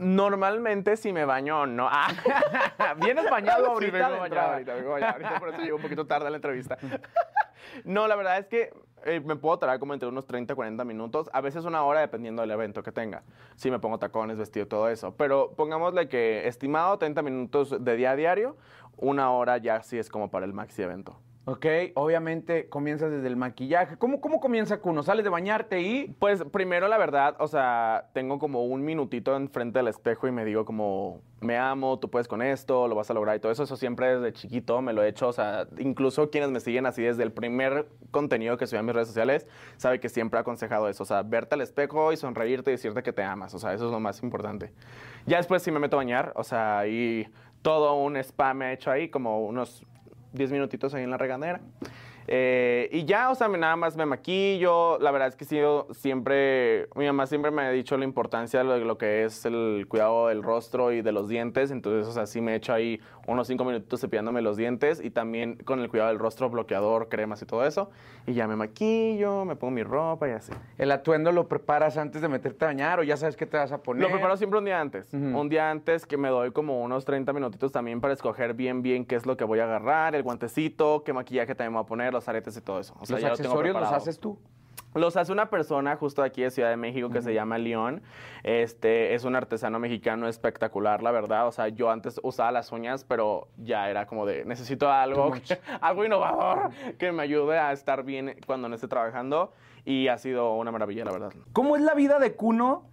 Normalmente 0.00 0.96
si 0.96 1.12
me 1.12 1.26
baño 1.26 1.60
o 1.60 1.66
no. 1.66 1.86
Ah. 1.90 2.08
¿Vienes 3.02 3.30
bañado 3.30 3.64
Sí, 3.64 3.70
ahorita? 3.70 4.08
vengo 4.08 4.20
bañado 4.20 4.52
ahorita, 4.52 4.74
vengo 4.74 4.90
bañado 4.92 5.12
ahorita, 5.12 5.38
por 5.38 5.48
eso 5.50 5.58
llego 5.60 5.76
un 5.76 5.82
poquito 5.82 6.06
tarde 6.06 6.26
a 6.26 6.30
la 6.30 6.36
entrevista. 6.36 6.78
No, 7.84 8.08
la 8.08 8.16
verdad 8.16 8.38
es 8.38 8.46
que 8.46 8.72
eh, 9.04 9.20
me 9.20 9.36
puedo 9.36 9.58
tardar 9.58 9.78
como 9.78 9.92
entre 9.92 10.08
unos 10.08 10.26
30, 10.26 10.54
40 10.54 10.82
minutos, 10.84 11.28
a 11.32 11.42
veces 11.42 11.66
una 11.66 11.84
hora 11.84 12.00
dependiendo 12.00 12.40
del 12.40 12.50
evento 12.50 12.82
que 12.82 12.90
tenga. 12.90 13.22
Si 13.54 13.70
me 13.70 13.78
pongo 13.78 13.98
tacones, 13.98 14.38
vestido, 14.38 14.66
todo 14.66 14.88
eso. 14.88 15.14
Pero 15.16 15.52
pongámosle 15.52 16.08
que 16.08 16.48
estimado 16.48 16.98
30 16.98 17.20
minutos 17.22 17.84
de 17.84 17.96
día 17.96 18.12
a 18.12 18.16
diario, 18.16 18.56
una 18.96 19.30
hora 19.30 19.58
ya 19.58 19.82
sí 19.82 19.98
es 19.98 20.08
como 20.08 20.30
para 20.30 20.46
el 20.46 20.54
maxi 20.54 20.82
evento. 20.82 21.20
Ok, 21.46 21.66
obviamente 21.94 22.68
comienzas 22.68 23.10
desde 23.10 23.26
el 23.26 23.34
maquillaje. 23.34 23.96
¿Cómo, 23.96 24.20
cómo 24.20 24.40
comienza 24.40 24.78
Kuno? 24.78 25.02
¿Sales 25.02 25.24
de 25.24 25.30
bañarte 25.30 25.80
y...? 25.80 26.14
Pues 26.18 26.44
primero 26.44 26.86
la 26.86 26.98
verdad, 26.98 27.34
o 27.38 27.48
sea, 27.48 28.10
tengo 28.12 28.38
como 28.38 28.64
un 28.64 28.84
minutito 28.84 29.34
enfrente 29.34 29.78
del 29.78 29.88
espejo 29.88 30.28
y 30.28 30.32
me 30.32 30.44
digo 30.44 30.66
como, 30.66 31.22
me 31.40 31.56
amo, 31.56 31.98
tú 31.98 32.10
puedes 32.10 32.28
con 32.28 32.42
esto, 32.42 32.86
lo 32.88 32.94
vas 32.94 33.10
a 33.10 33.14
lograr 33.14 33.36
y 33.36 33.40
todo 33.40 33.50
eso. 33.50 33.62
Eso 33.62 33.76
siempre 33.76 34.18
desde 34.18 34.34
chiquito 34.34 34.82
me 34.82 34.92
lo 34.92 35.02
he 35.02 35.08
hecho, 35.08 35.28
o 35.28 35.32
sea, 35.32 35.66
incluso 35.78 36.30
quienes 36.30 36.50
me 36.50 36.60
siguen 36.60 36.84
así 36.84 37.02
desde 37.02 37.22
el 37.22 37.32
primer 37.32 37.88
contenido 38.10 38.58
que 38.58 38.66
subí 38.66 38.78
a 38.78 38.82
mis 38.82 38.94
redes 38.94 39.08
sociales, 39.08 39.46
sabe 39.78 39.98
que 39.98 40.10
siempre 40.10 40.38
he 40.38 40.42
aconsejado 40.42 40.90
eso, 40.90 41.04
o 41.04 41.06
sea, 41.06 41.22
verte 41.22 41.54
al 41.54 41.62
espejo 41.62 42.12
y 42.12 42.18
sonreírte 42.18 42.70
y 42.70 42.74
decirte 42.74 43.02
que 43.02 43.14
te 43.14 43.22
amas, 43.22 43.54
o 43.54 43.58
sea, 43.58 43.72
eso 43.72 43.86
es 43.86 43.92
lo 43.92 43.98
más 43.98 44.22
importante. 44.22 44.72
Ya 45.26 45.38
después 45.38 45.62
sí 45.62 45.70
me 45.70 45.78
meto 45.78 45.96
a 45.96 46.00
bañar, 46.00 46.34
o 46.36 46.44
sea, 46.44 46.86
y 46.86 47.26
todo 47.62 47.94
un 47.94 48.18
spa 48.18 48.52
me 48.52 48.70
he 48.70 48.72
hecho 48.74 48.90
ahí, 48.90 49.08
como 49.08 49.40
unos 49.46 49.86
10 50.32 50.52
minutitos 50.52 50.94
ahí 50.94 51.02
en 51.02 51.10
la 51.10 51.16
regadera. 51.16 51.60
Eh, 52.32 52.88
y 52.92 53.06
ya, 53.06 53.28
o 53.28 53.34
sea, 53.34 53.48
nada 53.48 53.74
más 53.74 53.96
me 53.96 54.06
maquillo. 54.06 55.00
La 55.00 55.10
verdad 55.10 55.26
es 55.26 55.34
que 55.34 55.42
he 55.42 55.48
sido 55.48 55.88
siempre, 55.90 56.86
mi 56.94 57.04
mamá 57.04 57.26
siempre 57.26 57.50
me 57.50 57.62
ha 57.62 57.70
dicho 57.72 57.98
la 57.98 58.04
importancia 58.04 58.62
de 58.62 58.84
lo, 58.84 58.98
que 58.98 59.24
es 59.24 59.44
el 59.46 59.86
cuidado 59.88 60.28
del 60.28 60.44
rostro 60.44 60.92
y 60.92 61.02
de 61.02 61.10
los 61.10 61.28
dientes. 61.28 61.72
Entonces, 61.72 62.06
o 62.06 62.12
sea, 62.12 62.26
sí 62.26 62.40
me 62.40 62.52
he 62.52 62.54
hecho 62.54 62.72
ahí 62.72 63.00
unos 63.26 63.48
5 63.48 63.64
minutos 63.64 64.00
cepillándome 64.00 64.42
los 64.42 64.56
dientes 64.56 65.02
y 65.02 65.10
también 65.10 65.56
con 65.56 65.80
el 65.80 65.88
cuidado 65.88 66.10
del 66.10 66.20
rostro, 66.20 66.48
bloqueador, 66.48 67.08
cremas 67.08 67.42
y 67.42 67.46
todo 67.46 67.66
eso. 67.66 67.90
Y 68.28 68.34
ya 68.34 68.46
me 68.46 68.54
maquillo, 68.54 69.44
me 69.44 69.56
pongo 69.56 69.72
mi 69.72 69.82
ropa 69.82 70.28
y 70.28 70.30
así. 70.30 70.52
¿El 70.78 70.92
atuendo 70.92 71.32
lo 71.32 71.48
preparas 71.48 71.96
antes 71.96 72.22
de 72.22 72.28
meterte 72.28 72.64
a 72.64 72.68
bañar 72.68 73.00
o 73.00 73.02
ya 73.02 73.16
sabes 73.16 73.36
qué 73.36 73.46
te 73.46 73.56
vas 73.56 73.72
a 73.72 73.82
poner? 73.82 74.04
Lo 74.04 74.08
preparo 74.08 74.36
siempre 74.36 74.60
un 74.60 74.66
día 74.66 74.80
antes. 74.80 75.12
Un 75.12 75.48
día 75.48 75.68
antes 75.68 76.06
que 76.06 76.16
me 76.16 76.28
doy 76.28 76.52
como 76.52 76.80
unos 76.80 77.04
30 77.04 77.32
minutitos 77.32 77.72
también 77.72 78.00
para 78.00 78.14
escoger 78.14 78.54
bien, 78.54 78.82
bien 78.82 79.04
qué 79.04 79.16
es 79.16 79.26
lo 79.26 79.36
que 79.36 79.42
voy 79.42 79.58
a 79.58 79.64
agarrar, 79.64 80.14
el 80.14 80.22
guantecito, 80.22 81.02
qué 81.04 81.12
maquillaje 81.12 81.56
también 81.56 81.72
voy 81.72 81.82
a 81.82 81.86
poner, 81.86 82.19
los 82.20 82.28
aretes 82.28 82.56
y 82.56 82.60
todo 82.60 82.80
eso. 82.80 82.94
O 83.00 83.06
sea, 83.06 83.18
¿Los 83.18 83.24
accesorios 83.24 83.80
los 83.80 83.90
haces 83.90 84.20
tú? 84.20 84.38
Los 84.94 85.16
hace 85.16 85.30
una 85.30 85.50
persona 85.50 85.96
justo 85.96 86.22
aquí 86.22 86.42
de 86.42 86.50
Ciudad 86.50 86.68
de 86.68 86.76
México 86.76 87.10
que 87.10 87.22
se 87.22 87.32
llama 87.32 87.58
León. 87.58 88.02
Este 88.42 89.14
es 89.14 89.24
un 89.24 89.36
artesano 89.36 89.78
mexicano 89.78 90.26
espectacular, 90.26 91.02
la 91.02 91.12
verdad. 91.12 91.46
O 91.46 91.52
sea, 91.52 91.68
yo 91.68 91.90
antes 91.90 92.20
usaba 92.24 92.50
las 92.50 92.72
uñas, 92.72 93.04
pero 93.04 93.48
ya 93.56 93.88
era 93.88 94.06
como 94.06 94.26
de 94.26 94.44
necesito 94.44 94.90
algo, 94.90 95.32
algo 95.80 96.04
innovador 96.04 96.70
que 96.98 97.12
me 97.12 97.22
ayude 97.22 97.58
a 97.58 97.72
estar 97.72 98.02
bien 98.02 98.36
cuando 98.46 98.68
no 98.68 98.74
esté 98.74 98.88
trabajando. 98.88 99.52
Y 99.84 100.08
ha 100.08 100.18
sido 100.18 100.54
una 100.54 100.72
maravilla, 100.72 101.04
la 101.04 101.12
verdad. 101.12 101.32
¿Cómo 101.52 101.76
es 101.76 101.82
la 101.82 101.94
vida 101.94 102.18
de 102.18 102.34
Kuno 102.34 102.84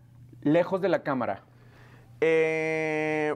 lejos 0.42 0.80
de 0.82 0.90
la 0.90 1.02
cámara? 1.02 1.42
Eh, 2.22 3.36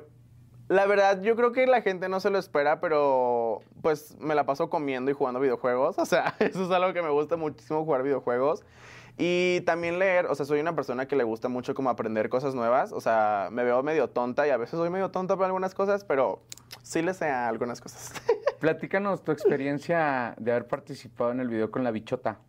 la 0.71 0.88
verdad, 0.88 1.21
yo 1.21 1.36
creo 1.36 1.51
que 1.51 1.67
la 1.67 1.81
gente 1.81 2.07
no 2.07 2.21
se 2.21 2.29
lo 2.29 2.39
espera, 2.39 2.79
pero 2.79 3.60
pues 3.81 4.15
me 4.21 4.36
la 4.36 4.45
paso 4.45 4.69
comiendo 4.69 5.12
y 5.12 5.13
jugando 5.13 5.41
videojuegos. 5.41 5.97
O 5.99 6.05
sea, 6.05 6.34
eso 6.39 6.63
es 6.63 6.71
algo 6.71 6.93
que 6.93 7.01
me 7.01 7.10
gusta 7.10 7.36
muchísimo 7.36 7.84
jugar 7.84 8.03
videojuegos. 8.03 8.63
Y 9.17 9.60
también 9.65 9.99
leer, 9.99 10.27
o 10.27 10.36
sea, 10.36 10.45
soy 10.45 10.62
una 10.62 10.73
persona 10.73 11.10
que 11.10 11.17
le 11.17 11.25
gusta 11.25 11.49
mucho 11.49 11.75
como 11.75 11.89
aprender 11.89 12.29
cosas 12.29 12.55
nuevas. 12.55 12.93
O 12.93 13.01
sea, 13.01 13.49
me 13.51 13.65
veo 13.65 13.84
medio 13.84 14.10
tonta 14.10 14.47
y 14.47 14.49
a 14.49 14.55
veces 14.55 14.79
soy 14.79 14.89
medio 14.89 15.12
tonta 15.12 15.36
para 15.36 15.47
algunas 15.47 15.75
cosas, 15.75 16.05
pero 16.05 16.41
sí 16.81 17.01
le 17.01 17.13
sé 17.13 17.25
a 17.25 17.49
algunas 17.49 17.81
cosas. 17.81 18.13
Platícanos 18.62 19.25
tu 19.25 19.34
experiencia 19.34 20.36
de 20.38 20.51
haber 20.51 20.67
participado 20.67 21.31
en 21.31 21.41
el 21.41 21.49
video 21.49 21.69
con 21.69 21.84
la 21.84 21.91
bichota. 21.91 22.39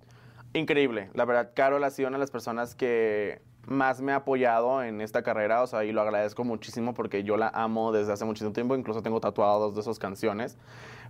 Increíble, 0.52 1.10
la 1.14 1.24
verdad, 1.24 1.50
Carol 1.56 1.82
ha 1.82 1.90
sido 1.90 2.06
una 2.06 2.18
de 2.18 2.20
las 2.20 2.30
personas 2.30 2.76
que 2.76 3.42
más 3.66 4.00
me 4.00 4.12
ha 4.12 4.16
apoyado 4.16 4.82
en 4.82 5.00
esta 5.00 5.22
carrera, 5.22 5.62
o 5.62 5.66
sea, 5.66 5.84
y 5.84 5.92
lo 5.92 6.00
agradezco 6.00 6.44
muchísimo 6.44 6.94
porque 6.94 7.22
yo 7.22 7.36
la 7.36 7.48
amo 7.48 7.92
desde 7.92 8.12
hace 8.12 8.24
muchísimo 8.24 8.52
tiempo, 8.52 8.74
incluso 8.74 9.02
tengo 9.02 9.20
tatuados 9.20 9.74
de 9.74 9.80
esas 9.80 9.98
canciones, 9.98 10.58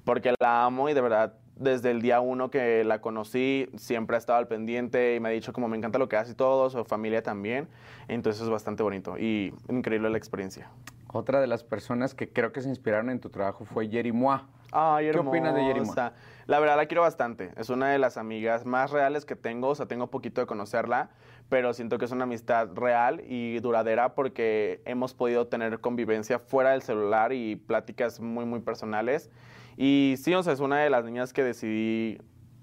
porque 0.05 0.35
la 0.39 0.65
amo 0.65 0.89
y 0.89 0.95
de 0.95 1.01
verdad 1.01 1.35
desde 1.57 1.91
el 1.91 2.03
día 2.03 2.21
uno 2.21 2.51
que 2.51 2.83
la 2.85 3.01
conocí 3.01 3.69
siempre 3.77 4.17
ha 4.17 4.19
estado 4.19 4.39
al 4.39 4.49
pendiente 4.49 5.15
y 5.15 5.21
me 5.21 5.29
ha 5.29 5.33
dicho 5.33 5.53
como 5.53 5.69
me 5.69 5.77
encanta 5.77 5.99
lo 5.99 6.09
que 6.09 6.17
hace 6.17 6.33
y 6.33 6.35
todo, 6.35 6.71
su 6.71 6.85
familia 6.85 7.23
también, 7.23 7.69
entonces 8.09 8.43
es 8.43 8.49
bastante 8.49 8.83
bonito 8.83 9.17
y 9.19 9.55
increíble 9.69 10.11
la 10.11 10.19
experiencia. 10.19 10.71
Otra 11.13 11.41
de 11.41 11.47
las 11.47 11.63
personas 11.63 12.15
que 12.15 12.31
creo 12.31 12.53
que 12.53 12.63
se 12.63 12.69
inspiraron 12.69 13.11
en 13.11 13.21
tu 13.21 13.29
trabajo 13.29 13.67
fue 13.67 13.89
Jerry 13.89 14.13
Moa. 14.13 14.47
¿Qué 14.73 15.19
opinas 15.19 15.55
de 15.55 15.65
Jerry 15.65 15.83
Moa? 15.83 16.15
La 16.47 16.59
verdad 16.59 16.77
la 16.77 16.87
quiero 16.87 17.03
bastante. 17.03 17.51
Es 17.57 17.69
una 17.69 17.91
de 17.91 17.99
las 17.99 18.17
amigas 18.17 18.65
más 18.65 18.91
reales 18.91 19.25
que 19.25 19.37
tengo. 19.37 19.69
O 19.69 19.75
sea, 19.75 19.87
tengo 19.87 20.09
poquito 20.09 20.41
de 20.41 20.47
conocerla, 20.47 21.11
pero 21.49 21.75
siento 21.75 21.99
que 21.99 22.07
es 22.07 22.11
una 22.11 22.25
amistad 22.25 22.69
real 22.75 23.23
y 23.27 23.61
duradera 23.61 24.15
porque 24.15 24.81
hemos 24.85 25.15
podido 25.15 25.47
tener 25.47 25.81
convivencia 25.81 26.39
fuera 26.39 26.71
del 26.71 26.83
celular 26.83 27.33
y 27.33 27.57
pláticas 27.57 28.19
muy, 28.21 28.45
muy 28.45 28.61
personales. 28.61 29.31
Y 29.77 30.15
sí, 30.19 30.35
o 30.35 30.43
sea, 30.43 30.53
es 30.53 30.61
una 30.61 30.79
de 30.81 30.91
las 30.91 31.05
niñas 31.05 31.33
que 31.33 31.45
decidí 31.45 32.19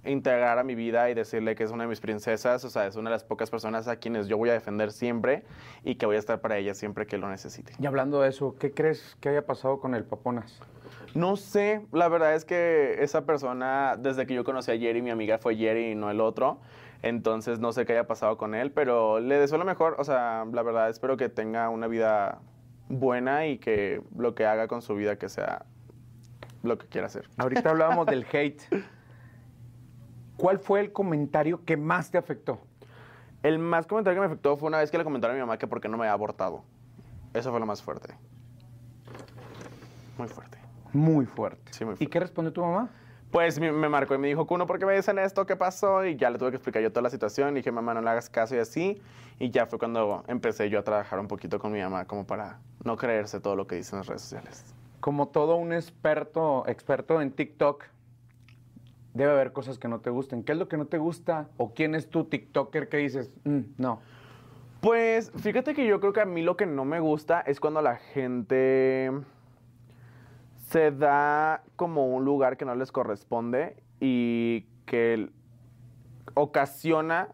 integrar 0.05 0.57
a 0.59 0.63
mi 0.63 0.75
vida 0.75 1.09
y 1.09 1.13
decirle 1.13 1.55
que 1.55 1.63
es 1.63 1.71
una 1.71 1.83
de 1.83 1.89
mis 1.89 1.99
princesas, 1.99 2.63
o 2.63 2.69
sea, 2.69 2.87
es 2.87 2.95
una 2.95 3.09
de 3.09 3.15
las 3.15 3.23
pocas 3.23 3.49
personas 3.49 3.87
a 3.87 3.97
quienes 3.97 4.27
yo 4.27 4.37
voy 4.37 4.49
a 4.49 4.53
defender 4.53 4.91
siempre 4.91 5.43
y 5.83 5.95
que 5.95 6.05
voy 6.05 6.15
a 6.15 6.19
estar 6.19 6.39
para 6.39 6.57
ella 6.57 6.73
siempre 6.73 7.05
que 7.05 7.17
lo 7.17 7.29
necesite. 7.29 7.73
Y 7.79 7.85
hablando 7.85 8.21
de 8.21 8.29
eso, 8.29 8.55
¿qué 8.57 8.71
crees 8.71 9.17
que 9.19 9.29
haya 9.29 9.45
pasado 9.45 9.79
con 9.79 9.95
el 9.95 10.05
Paponas? 10.05 10.61
No 11.15 11.35
sé, 11.35 11.85
la 11.91 12.07
verdad 12.07 12.35
es 12.35 12.45
que 12.45 12.97
esa 13.03 13.25
persona, 13.25 13.95
desde 13.97 14.25
que 14.27 14.33
yo 14.33 14.43
conocí 14.43 14.71
a 14.71 14.77
Jerry, 14.77 15.01
mi 15.01 15.09
amiga 15.09 15.37
fue 15.37 15.55
Jerry 15.55 15.91
y 15.91 15.95
no 15.95 16.11
el 16.11 16.21
otro, 16.21 16.59
entonces 17.01 17.59
no 17.59 17.71
sé 17.71 17.85
qué 17.85 17.93
haya 17.93 18.07
pasado 18.07 18.37
con 18.37 18.53
él, 18.53 18.71
pero 18.71 19.19
le 19.19 19.39
deseo 19.39 19.57
lo 19.57 19.65
mejor, 19.65 19.95
o 19.97 20.03
sea, 20.03 20.45
la 20.51 20.63
verdad 20.63 20.89
espero 20.89 21.17
que 21.17 21.29
tenga 21.29 21.69
una 21.69 21.87
vida 21.87 22.39
buena 22.89 23.47
y 23.47 23.57
que 23.57 24.01
lo 24.17 24.35
que 24.35 24.45
haga 24.45 24.67
con 24.67 24.81
su 24.81 24.95
vida 24.95 25.17
que 25.17 25.29
sea 25.29 25.65
lo 26.63 26.77
que 26.77 26.87
quiera 26.87 27.07
hacer. 27.07 27.29
Ahorita 27.37 27.69
hablábamos 27.69 28.05
del 28.07 28.25
hate. 28.31 28.61
¿Cuál 30.37 30.59
fue 30.59 30.79
el 30.81 30.91
comentario 30.91 31.63
que 31.65 31.77
más 31.77 32.11
te 32.11 32.17
afectó? 32.17 32.59
El 33.43 33.59
más 33.59 33.87
comentario 33.87 34.17
que 34.17 34.27
me 34.27 34.33
afectó 34.33 34.57
fue 34.57 34.67
una 34.67 34.79
vez 34.79 34.91
que 34.91 34.97
le 34.97 35.03
comentaron 35.03 35.35
a 35.35 35.39
mi 35.39 35.41
mamá 35.41 35.57
que 35.57 35.67
por 35.67 35.79
qué 35.79 35.87
no 35.87 35.97
me 35.97 36.03
había 36.03 36.13
abortado. 36.13 36.63
Eso 37.33 37.51
fue 37.51 37.59
lo 37.59 37.65
más 37.65 37.81
fuerte. 37.81 38.13
Muy 40.17 40.27
fuerte. 40.27 40.57
Muy 40.93 41.25
fuerte. 41.25 41.71
Sí, 41.71 41.85
muy 41.85 41.95
¿Y 41.99 42.07
qué 42.07 42.19
respondió 42.19 42.51
tu 42.51 42.61
mamá? 42.61 42.89
Pues 43.31 43.59
me, 43.59 43.71
marcó 43.71 44.15
y 44.15 44.17
me 44.17 44.27
dijo, 44.27 44.47
Kuno, 44.47 44.65
¿por 44.65 44.79
qué 44.79 44.87
me 44.87 44.95
dicen 44.95 45.19
esto? 45.19 45.45
¿Qué 45.45 45.55
pasó? 45.55 46.03
Y 46.03 46.15
ya 46.15 46.31
le 46.31 46.39
tuve 46.39 46.49
que 46.49 46.55
explicar 46.55 46.81
yo 46.81 46.91
toda 46.91 47.03
la 47.03 47.11
situación. 47.11 47.51
Y 47.51 47.59
dije, 47.59 47.71
mamá, 47.71 47.93
no 47.93 48.01
le 48.01 48.09
hagas 48.09 48.27
caso 48.29 48.55
y 48.55 48.59
así. 48.59 48.99
Y 49.37 49.51
ya 49.51 49.67
fue 49.67 49.77
cuando 49.77 50.23
empecé 50.27 50.69
yo 50.69 50.79
a 50.79 50.83
trabajar 50.83 51.19
un 51.19 51.27
poquito 51.27 51.59
con 51.59 51.71
mi 51.71 51.79
mamá, 51.79 52.05
como 52.05 52.25
para 52.25 52.59
no 52.83 52.97
creerse 52.97 53.39
todo 53.39 53.55
lo 53.55 53.67
que 53.67 53.75
dicen 53.75 53.99
las 53.99 54.07
redes 54.07 54.23
sociales. 54.23 54.65
Como 54.99 55.27
todo 55.27 55.57
un 55.57 55.73
experto, 55.73 56.67
experto 56.67 57.21
en 57.21 57.31
TikTok, 57.31 57.85
debe 59.13 59.31
haber 59.31 59.53
cosas 59.53 59.77
que 59.77 59.87
no 59.87 59.99
te 59.99 60.09
gusten. 60.09 60.43
¿Qué 60.43 60.53
es 60.53 60.57
lo 60.57 60.67
que 60.67 60.77
no 60.77 60.87
te 60.87 60.97
gusta? 60.97 61.49
¿O 61.57 61.73
quién 61.75 61.93
es 61.93 62.09
tu 62.09 62.25
TikToker 62.25 62.89
que 62.89 62.97
dices, 62.97 63.31
mm, 63.43 63.59
no? 63.77 64.01
Pues 64.81 65.31
fíjate 65.35 65.75
que 65.75 65.85
yo 65.85 65.99
creo 65.99 66.13
que 66.13 66.21
a 66.21 66.25
mí 66.25 66.41
lo 66.41 66.57
que 66.57 66.65
no 66.65 66.83
me 66.83 66.99
gusta 66.99 67.41
es 67.41 67.59
cuando 67.59 67.81
la 67.81 67.97
gente 67.97 69.11
se 70.69 70.91
da 70.91 71.63
como 71.75 72.13
un 72.13 72.25
lugar 72.25 72.55
que 72.55 72.63
no 72.63 72.75
les 72.75 72.91
corresponde 72.91 73.75
y 73.99 74.67
que 74.85 75.31
ocasiona 76.35 77.29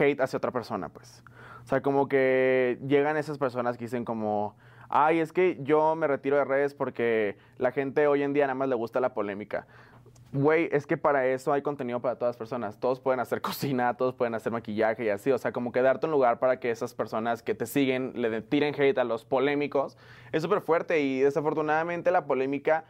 hate 0.00 0.20
hacia 0.20 0.38
otra 0.38 0.50
persona, 0.50 0.88
pues. 0.88 1.22
O 1.62 1.66
sea, 1.66 1.80
como 1.80 2.08
que 2.08 2.80
llegan 2.88 3.16
esas 3.16 3.38
personas 3.38 3.78
que 3.78 3.84
dicen 3.84 4.04
como, 4.04 4.56
ay, 4.88 5.20
es 5.20 5.32
que 5.32 5.58
yo 5.62 5.94
me 5.94 6.08
retiro 6.08 6.36
de 6.36 6.44
redes 6.44 6.74
porque 6.74 7.36
la 7.58 7.70
gente 7.70 8.08
hoy 8.08 8.24
en 8.24 8.32
día 8.32 8.46
nada 8.46 8.56
más 8.56 8.68
le 8.68 8.74
gusta 8.74 8.98
la 8.98 9.14
polémica 9.14 9.68
güey, 10.34 10.68
es 10.72 10.86
que 10.86 10.96
para 10.96 11.26
eso 11.26 11.52
hay 11.52 11.62
contenido 11.62 12.00
para 12.00 12.16
todas 12.16 12.30
las 12.30 12.36
personas. 12.36 12.78
Todos 12.78 13.00
pueden 13.00 13.20
hacer 13.20 13.40
cocina, 13.40 13.94
todos 13.96 14.14
pueden 14.14 14.34
hacer 14.34 14.52
maquillaje 14.52 15.04
y 15.04 15.08
así. 15.08 15.30
O 15.30 15.38
sea, 15.38 15.52
como 15.52 15.72
que 15.72 15.80
darte 15.80 16.06
un 16.06 16.12
lugar 16.12 16.38
para 16.40 16.58
que 16.60 16.70
esas 16.70 16.92
personas 16.92 17.42
que 17.42 17.54
te 17.54 17.66
siguen 17.66 18.12
le 18.16 18.42
tiren 18.42 18.74
hate 18.74 18.98
a 18.98 19.04
los 19.04 19.24
polémicos 19.24 19.96
es 20.32 20.42
súper 20.42 20.60
fuerte 20.60 21.00
y 21.00 21.20
desafortunadamente 21.20 22.10
la 22.10 22.26
polémica 22.26 22.84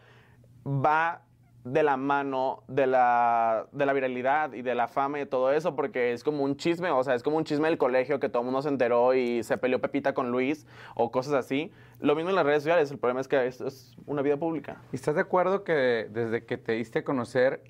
va 0.67 1.23
de 1.65 1.83
la 1.83 1.97
mano 1.97 2.63
de 2.69 2.87
la, 2.87 3.67
de 3.73 3.87
la 3.87 3.95
viralidad 3.95 4.53
y 4.53 4.61
de 4.61 4.75
la 4.75 4.87
fama 4.87 5.21
y 5.21 5.27
todo 5.27 5.51
eso, 5.51 5.75
porque 5.75 6.13
es 6.13 6.23
como 6.23 6.45
un 6.45 6.57
chisme, 6.57 6.91
o 6.91 7.03
sea, 7.03 7.15
es 7.15 7.23
como 7.23 7.39
un 7.39 7.45
chisme 7.45 7.69
del 7.69 7.79
colegio 7.79 8.21
que 8.21 8.29
todo 8.29 8.43
el 8.43 8.45
mundo 8.45 8.61
se 8.61 8.69
enteró 8.69 9.15
y 9.15 9.43
se 9.43 9.57
peleó 9.57 9.81
Pepita 9.81 10.13
con 10.13 10.31
Luis 10.31 10.67
o 10.95 11.11
cosas 11.11 11.33
así. 11.33 11.73
Lo 12.05 12.15
mismo 12.15 12.29
en 12.29 12.37
las 12.37 12.45
redes 12.45 12.63
sociales, 12.63 12.91
el 12.91 12.99
problema 12.99 13.23
es 13.23 13.29
que 13.29 13.47
esto 13.47 13.67
es 13.67 13.97
una 14.05 14.21
vida 14.21 14.37
pública. 14.37 14.77
¿Y 14.93 14.97
estás 14.97 15.15
de 15.15 15.23
acuerdo 15.23 15.65
que 15.65 16.07
desde 16.11 16.45
que 16.45 16.59
te 16.59 16.73
diste 16.73 16.99
a 16.99 17.03
conocer 17.05 17.63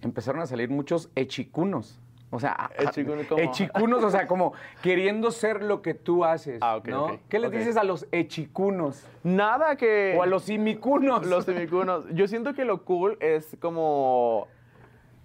empezaron 0.00 0.40
a 0.42 0.46
salir 0.46 0.70
muchos 0.70 1.10
echicunos? 1.16 1.98
O 2.30 2.38
sea, 2.38 2.70
echicunos, 2.78 4.04
o 4.04 4.10
sea, 4.10 4.28
como 4.28 4.52
queriendo 4.80 5.32
ser 5.32 5.60
lo 5.60 5.82
que 5.82 5.92
tú 5.92 6.24
haces. 6.24 6.60
Ah, 6.62 6.80
¿no? 6.84 7.18
¿Qué 7.28 7.40
les 7.40 7.50
dices 7.50 7.76
a 7.76 7.82
los 7.82 8.06
echicunos? 8.12 9.08
Nada 9.24 9.74
que. 9.74 10.14
O 10.16 10.22
a 10.22 10.26
los 10.26 10.48
imicunos. 10.48 11.26
Los 11.26 11.48
imicunos. 11.48 12.04
Yo 12.12 12.28
siento 12.28 12.54
que 12.54 12.64
lo 12.64 12.84
cool 12.84 13.18
es 13.20 13.56
como 13.60 14.46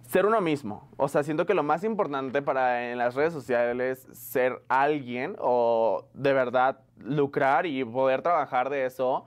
ser 0.07 0.25
uno 0.25 0.41
mismo. 0.41 0.89
O 0.97 1.07
sea, 1.07 1.23
siento 1.23 1.45
que 1.45 1.53
lo 1.53 1.63
más 1.63 1.83
importante 1.83 2.41
para 2.41 2.91
en 2.91 2.97
las 2.97 3.15
redes 3.15 3.33
sociales 3.33 4.07
es 4.09 4.17
ser 4.17 4.61
alguien 4.69 5.35
o 5.39 6.07
de 6.13 6.33
verdad 6.33 6.79
lucrar 6.99 7.65
y 7.65 7.83
poder 7.83 8.21
trabajar 8.21 8.69
de 8.69 8.85
eso 8.85 9.25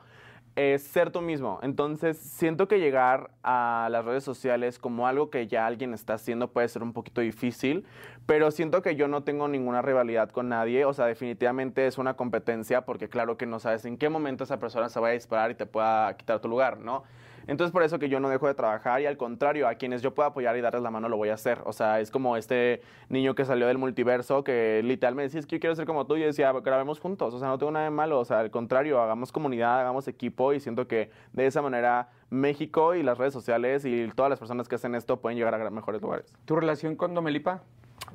es 0.56 0.82
ser 0.82 1.10
tú 1.10 1.20
mismo. 1.20 1.58
Entonces, 1.62 2.18
siento 2.18 2.66
que 2.66 2.80
llegar 2.80 3.30
a 3.42 3.88
las 3.90 4.04
redes 4.04 4.24
sociales 4.24 4.78
como 4.78 5.06
algo 5.06 5.30
que 5.30 5.46
ya 5.46 5.66
alguien 5.66 5.94
está 5.94 6.14
haciendo 6.14 6.50
puede 6.50 6.68
ser 6.68 6.82
un 6.82 6.92
poquito 6.92 7.20
difícil, 7.20 7.86
pero 8.26 8.50
siento 8.50 8.82
que 8.82 8.96
yo 8.96 9.06
no 9.06 9.22
tengo 9.22 9.48
ninguna 9.48 9.80
rivalidad 9.80 10.30
con 10.30 10.48
nadie. 10.48 10.84
O 10.84 10.92
sea, 10.92 11.06
definitivamente 11.06 11.86
es 11.86 11.98
una 11.98 12.14
competencia 12.14 12.84
porque 12.84 13.08
claro 13.08 13.36
que 13.36 13.46
no 13.46 13.60
sabes 13.60 13.84
en 13.84 13.96
qué 13.96 14.08
momento 14.08 14.44
esa 14.44 14.58
persona 14.58 14.88
se 14.88 15.00
va 15.00 15.08
a 15.08 15.12
disparar 15.12 15.50
y 15.50 15.54
te 15.54 15.66
pueda 15.66 16.16
quitar 16.16 16.40
tu 16.40 16.48
lugar, 16.48 16.78
¿no? 16.78 17.04
Entonces, 17.46 17.72
por 17.72 17.82
eso 17.82 17.98
que 17.98 18.08
yo 18.08 18.20
no 18.20 18.28
dejo 18.28 18.46
de 18.46 18.54
trabajar 18.54 19.00
y 19.00 19.06
al 19.06 19.16
contrario, 19.16 19.66
a 19.68 19.74
quienes 19.74 20.02
yo 20.02 20.14
pueda 20.14 20.28
apoyar 20.28 20.56
y 20.56 20.60
darles 20.60 20.82
la 20.82 20.90
mano 20.90 21.08
lo 21.08 21.16
voy 21.16 21.30
a 21.30 21.34
hacer. 21.34 21.58
O 21.64 21.72
sea, 21.72 22.00
es 22.00 22.10
como 22.10 22.36
este 22.36 22.82
niño 23.08 23.34
que 23.34 23.44
salió 23.44 23.66
del 23.66 23.78
multiverso 23.78 24.44
que 24.44 24.82
literal 24.84 25.14
me 25.14 25.22
decía, 25.22 25.40
es 25.40 25.46
que 25.46 25.56
yo 25.56 25.60
quiero 25.60 25.74
ser 25.74 25.86
como 25.86 26.06
tú 26.06 26.16
y 26.16 26.22
decía, 26.22 26.52
grabemos 26.52 27.00
juntos. 27.00 27.34
O 27.34 27.38
sea, 27.38 27.48
no 27.48 27.58
tengo 27.58 27.72
nada 27.72 27.86
de 27.86 27.90
malo. 27.90 28.18
O 28.20 28.24
sea, 28.24 28.40
al 28.40 28.50
contrario, 28.50 29.00
hagamos 29.00 29.32
comunidad, 29.32 29.80
hagamos 29.80 30.06
equipo 30.08 30.52
y 30.52 30.60
siento 30.60 30.86
que 30.86 31.10
de 31.32 31.46
esa 31.46 31.62
manera 31.62 32.08
México 32.30 32.94
y 32.94 33.02
las 33.02 33.18
redes 33.18 33.32
sociales 33.32 33.84
y 33.84 34.08
todas 34.14 34.30
las 34.30 34.38
personas 34.38 34.68
que 34.68 34.76
hacen 34.76 34.94
esto 34.94 35.20
pueden 35.20 35.36
llegar 35.38 35.54
a 35.54 35.70
mejores 35.70 36.00
lugares. 36.00 36.32
¿Tu 36.44 36.56
relación 36.56 36.96
con 36.96 37.14
Domelipa? 37.14 37.62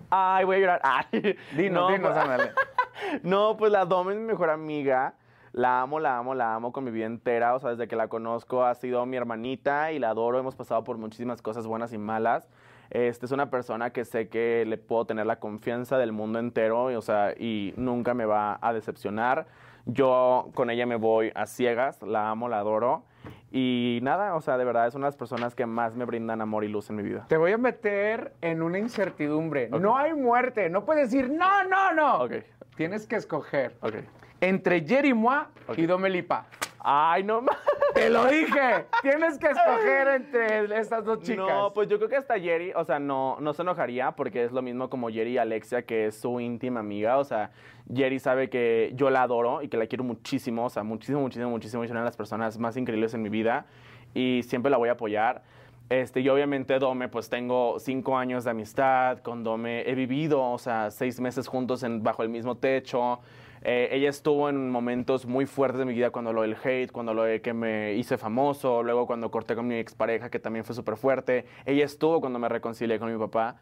Ay, 0.10 0.46
voy 0.46 0.58
a 0.58 0.60
llorar. 0.60 0.82
Ay, 0.84 1.36
Dinos, 1.58 1.90
no, 1.90 1.96
dinos, 1.96 2.14
pues- 2.14 2.52
no, 3.24 3.58
pues 3.58 3.72
la 3.72 3.86
Dom 3.86 4.10
es 4.12 4.18
mi 4.18 4.24
mejor 4.24 4.50
amiga. 4.50 5.16
La 5.56 5.80
amo, 5.80 6.02
la 6.02 6.18
amo, 6.18 6.36
la 6.36 6.54
amo 6.54 6.74
con 6.74 6.84
mi 6.84 6.92
vida 6.92 7.06
entera. 7.06 7.56
O 7.56 7.60
sea, 7.62 7.70
desde 7.70 7.88
que 7.88 7.96
la 7.96 8.10
conozco 8.10 8.66
ha 8.66 8.76
sido 8.76 9.06
mi 9.06 9.16
hermanita 9.16 9.94
y 9.94 10.00
la 10.00 10.10
adoro. 10.10 10.38
Hemos 10.38 10.54
pasado 10.54 10.84
por 10.84 10.98
muchísimas 10.98 11.42
cosas 11.42 11.66
buenas 11.66 11.94
y 11.94 11.98
malas. 11.98 12.50
Este 12.90 13.26
es 13.26 13.32
una 13.32 13.50
persona 13.50 13.92
que 13.92 14.04
sé 14.04 14.28
que 14.28 14.66
le 14.68 14.78
puedo 14.78 15.06
tener 15.06 15.26
la 15.26 15.40
confianza 15.40 15.98
del 15.98 16.12
mundo 16.12 16.40
entero, 16.40 16.92
y, 16.92 16.96
o 16.96 17.02
sea, 17.02 17.32
y 17.38 17.74
nunca 17.78 18.14
me 18.14 18.26
va 18.26 18.60
a 18.62 18.74
decepcionar. 18.74 19.48
Yo 19.86 20.50
con 20.56 20.70
ella 20.70 20.86
me 20.86 20.98
voy 20.98 21.32
a 21.36 21.46
ciegas, 21.46 22.02
la 22.02 22.30
amo, 22.30 22.50
la 22.50 22.60
adoro. 22.60 23.06
Y 23.50 24.00
nada, 24.04 24.36
o 24.36 24.42
sea, 24.42 24.58
de 24.58 24.66
verdad 24.66 24.88
es 24.88 24.96
una 24.96 25.06
de 25.06 25.12
las 25.12 25.18
personas 25.18 25.56
que 25.56 25.66
más 25.66 25.96
me 25.96 26.04
brindan 26.04 26.42
amor 26.42 26.66
y 26.66 26.68
luz 26.68 26.90
en 26.90 26.98
mi 26.98 27.04
vida. 27.04 27.28
Te 27.30 27.38
voy 27.38 27.54
a 27.54 27.58
meter 27.58 28.34
en 28.42 28.62
una 28.62 28.78
incertidumbre. 28.78 29.70
No 29.70 29.96
hay 29.96 30.14
muerte. 30.14 30.70
No 30.70 30.84
puedes 30.84 31.12
decir 31.12 31.30
no, 31.30 31.64
no, 31.64 31.94
no. 31.94 32.24
Ok. 32.24 32.34
Tienes 32.76 33.08
que 33.08 33.16
escoger 33.16 33.78
Ok. 33.80 33.96
Entre 34.42 34.86
Jerry 34.86 35.14
Moi 35.14 35.44
Ok. 35.68 35.78
y 35.78 35.86
Domelipa. 35.86 36.46
Ay, 36.88 37.24
no 37.24 37.42
más. 37.42 37.58
Te 37.96 38.12
lo 38.12 38.26
dije. 38.30 38.86
Tienes 39.02 39.40
que 39.40 39.48
escoger 39.48 40.08
entre 40.10 40.80
estas 40.80 41.04
dos 41.04 41.20
chicas. 41.22 41.48
No, 41.48 41.74
pues 41.74 41.88
yo 41.90 41.98
creo 41.98 42.10
que 42.10 42.16
hasta 42.18 42.40
Jerry, 42.40 42.74
o 42.76 42.84
sea, 42.86 43.00
no, 43.00 43.38
no 43.40 43.54
se 43.54 43.64
enojaría 43.64 44.12
porque 44.12 44.44
es 44.44 44.52
lo 44.52 44.62
mismo 44.62 44.88
como 44.88 45.10
Jerry 45.10 45.32
y 45.32 45.38
Alexia, 45.40 45.82
que 45.84 46.08
es 46.08 46.20
su 46.22 46.40
íntima 46.40 46.82
amiga. 46.82 47.18
O 47.18 47.24
sea, 47.24 47.50
Jerry 47.92 48.20
sabe 48.20 48.52
que 48.52 48.92
yo 48.94 49.10
la 49.10 49.24
adoro 49.24 49.64
y 49.64 49.68
que 49.68 49.78
la 49.78 49.88
quiero 49.88 50.04
muchísimo, 50.04 50.66
o 50.66 50.70
sea, 50.70 50.84
muchísimo, 50.84 51.22
muchísimo, 51.22 51.50
muchísimo. 51.50 51.84
Es 51.84 51.90
una 51.90 52.02
de 52.02 52.06
las 52.06 52.18
personas 52.18 52.60
más 52.60 52.78
increíbles 52.78 53.16
en 53.16 53.24
mi 53.24 53.30
vida 53.30 53.66
y 54.14 54.44
siempre 54.44 54.70
la 54.70 54.78
voy 54.78 54.90
a 54.90 54.92
apoyar. 54.92 55.42
Este, 55.90 56.20
y 56.22 56.30
obviamente 56.30 56.78
Dome, 56.78 57.10
pues 57.10 57.30
tengo 57.30 57.80
cinco 57.80 58.16
años 58.18 58.44
de 58.44 58.52
amistad 58.52 59.20
con 59.20 59.44
Dome. 59.44 59.90
He 59.90 59.96
vivido, 59.96 60.44
o 60.44 60.58
sea, 60.60 60.92
seis 60.92 61.20
meses 61.20 61.48
juntos 61.48 61.82
en, 61.82 62.04
bajo 62.04 62.22
el 62.22 62.30
mismo 62.30 62.56
techo. 62.58 63.20
Eh, 63.68 63.90
ella 63.96 64.10
estuvo 64.10 64.48
en 64.48 64.70
momentos 64.70 65.26
muy 65.26 65.48
fuertes 65.48 65.80
de 65.80 65.86
mi 65.86 65.94
vida 65.96 66.12
cuando 66.12 66.32
lo 66.32 66.44
del 66.44 66.56
hate, 66.64 66.92
cuando 66.92 67.16
lo 67.16 67.24
de 67.24 67.42
que 67.42 67.52
me 67.52 67.96
hice 67.96 68.16
famoso, 68.16 68.84
luego 68.84 69.08
cuando 69.08 69.32
corté 69.32 69.56
con 69.56 69.66
mi 69.66 69.74
expareja, 69.74 70.30
que 70.30 70.38
también 70.38 70.64
fue 70.64 70.76
súper 70.76 70.98
fuerte. 70.98 71.48
Ella 71.66 71.84
estuvo 71.84 72.22
cuando 72.22 72.38
me 72.38 72.48
reconcilié 72.48 73.00
con 73.00 73.12
mi 73.12 73.18
papá. 73.18 73.56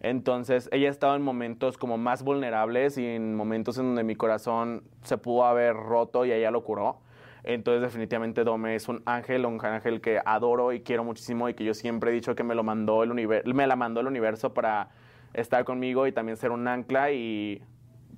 Entonces, 0.00 0.70
ella 0.72 0.88
ha 0.88 0.90
estado 0.90 1.14
en 1.14 1.20
momentos 1.20 1.76
como 1.76 1.98
más 1.98 2.22
vulnerables 2.22 2.96
y 2.96 3.04
en 3.04 3.34
momentos 3.34 3.76
en 3.76 3.84
donde 3.84 4.02
mi 4.02 4.16
corazón 4.16 4.82
se 5.02 5.18
pudo 5.18 5.44
haber 5.44 5.76
roto 5.76 6.24
y 6.24 6.32
ella 6.32 6.50
lo 6.50 6.64
curó. 6.64 7.02
Entonces, 7.44 7.82
definitivamente 7.82 8.44
Dome 8.44 8.76
es 8.76 8.88
un 8.88 9.02
ángel, 9.04 9.44
un 9.44 9.62
ángel 9.62 10.00
que 10.00 10.22
adoro 10.24 10.72
y 10.72 10.80
quiero 10.80 11.04
muchísimo 11.04 11.50
y 11.50 11.54
que 11.54 11.64
yo 11.64 11.74
siempre 11.74 12.12
he 12.12 12.14
dicho 12.14 12.34
que 12.34 12.44
me 12.44 12.54
lo 12.54 12.62
mandó 12.62 13.02
el 13.02 13.10
universo, 13.10 13.52
me 13.52 13.66
la 13.66 13.76
mandó 13.76 14.00
el 14.00 14.06
universo 14.06 14.54
para 14.54 14.88
estar 15.34 15.64
conmigo 15.64 16.06
y 16.06 16.12
también 16.12 16.38
ser 16.38 16.50
un 16.50 16.66
ancla 16.66 17.12
y 17.12 17.62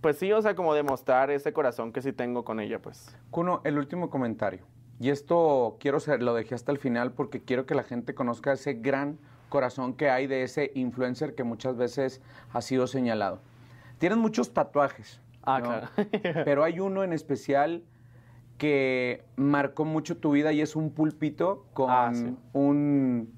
pues 0.02 0.18
sí, 0.18 0.30
o 0.32 0.42
sea, 0.42 0.54
como 0.54 0.74
demostrar 0.74 1.30
ese 1.30 1.52
corazón 1.54 1.92
que 1.92 2.02
sí 2.02 2.12
tengo 2.12 2.44
con 2.44 2.60
ella, 2.60 2.80
pues. 2.80 3.16
Kuno, 3.30 3.62
el 3.64 3.78
último 3.78 4.10
comentario. 4.10 4.64
Y 5.00 5.08
esto 5.10 5.78
quiero 5.80 5.98
ser, 6.00 6.22
lo 6.22 6.34
dejé 6.34 6.54
hasta 6.54 6.70
el 6.70 6.78
final 6.78 7.12
porque 7.12 7.40
quiero 7.40 7.64
que 7.64 7.74
la 7.74 7.82
gente 7.82 8.14
conozca 8.14 8.52
ese 8.52 8.74
gran 8.74 9.18
corazón 9.48 9.94
que 9.94 10.10
hay 10.10 10.26
de 10.26 10.42
ese 10.42 10.70
influencer 10.74 11.34
que 11.34 11.44
muchas 11.44 11.76
veces 11.76 12.20
ha 12.52 12.60
sido 12.60 12.86
señalado. 12.86 13.40
Tienes 13.98 14.18
muchos 14.18 14.52
tatuajes. 14.52 15.20
Ah, 15.44 15.58
¿no? 15.60 15.64
claro. 15.66 15.88
Pero 16.44 16.62
hay 16.64 16.78
uno 16.80 17.02
en 17.04 17.12
especial 17.12 17.82
que 18.58 19.24
marcó 19.36 19.84
mucho 19.84 20.16
tu 20.18 20.32
vida 20.32 20.52
y 20.52 20.60
es 20.60 20.76
un 20.76 20.90
pulpito 20.90 21.66
con 21.72 21.90
Ah, 21.90 22.10
sí. 22.14 22.36
un, 22.52 23.32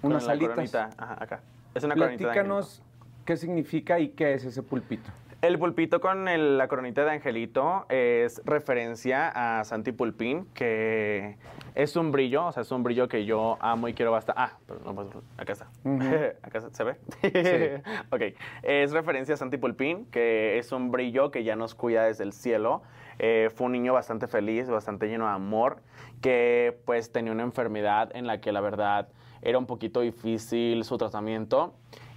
Con 0.00 0.12
unas 0.12 0.28
alitas. 0.28 0.74
ajá, 0.74 1.16
acá. 1.22 1.40
Es 1.74 1.84
una 1.84 1.94
Platícanos 1.94 2.82
qué 3.24 3.36
significa 3.36 3.98
y 3.98 4.10
qué 4.10 4.34
es 4.34 4.44
ese 4.44 4.62
pulpito. 4.62 5.10
El 5.42 5.58
pulpito 5.58 6.00
con 6.00 6.28
el- 6.28 6.56
la 6.58 6.66
coronita 6.66 7.04
de 7.04 7.10
Angelito 7.12 7.84
es 7.90 8.40
referencia 8.46 9.58
a 9.58 9.64
Santi 9.64 9.92
Pulpín, 9.92 10.46
que 10.54 11.36
es 11.74 11.94
un 11.94 12.10
brillo, 12.10 12.46
o 12.46 12.52
sea, 12.52 12.62
es 12.62 12.70
un 12.72 12.82
brillo 12.82 13.06
que 13.06 13.26
yo 13.26 13.58
amo 13.60 13.86
y 13.86 13.94
quiero 13.94 14.10
bastante. 14.12 14.40
Ah, 14.42 14.52
pero 14.66 14.80
no, 14.84 14.94
pues, 14.94 15.08
acá 15.36 15.52
está. 15.52 15.68
Ujú. 15.84 16.02
acá 16.42 16.60
se- 16.70 16.84
ve. 16.84 16.96
ok, 18.10 18.36
es 18.62 18.92
referencia 18.92 19.34
a 19.34 19.36
Santi 19.36 19.58
Pulpín, 19.58 20.06
que 20.06 20.58
es 20.58 20.72
un 20.72 20.90
brillo 20.90 21.30
que 21.30 21.44
ya 21.44 21.54
nos 21.54 21.74
cuida 21.74 22.04
desde 22.06 22.24
el 22.24 22.32
cielo. 22.32 22.82
Eh, 23.18 23.50
fue 23.54 23.66
un 23.66 23.72
niño 23.72 23.92
bastante 23.92 24.26
feliz, 24.26 24.68
bastante 24.68 25.06
lleno 25.06 25.26
de 25.26 25.32
amor, 25.32 25.78
que 26.22 26.78
pues 26.86 27.12
tenía 27.12 27.32
una 27.32 27.42
enfermedad 27.44 28.10
en 28.16 28.26
la 28.26 28.40
que 28.40 28.52
la 28.52 28.60
verdad 28.62 29.08
era 29.42 29.58
un 29.58 29.66
poquito 29.66 30.00
difícil 30.00 30.82
su 30.84 30.96
tratamiento. 30.98 31.74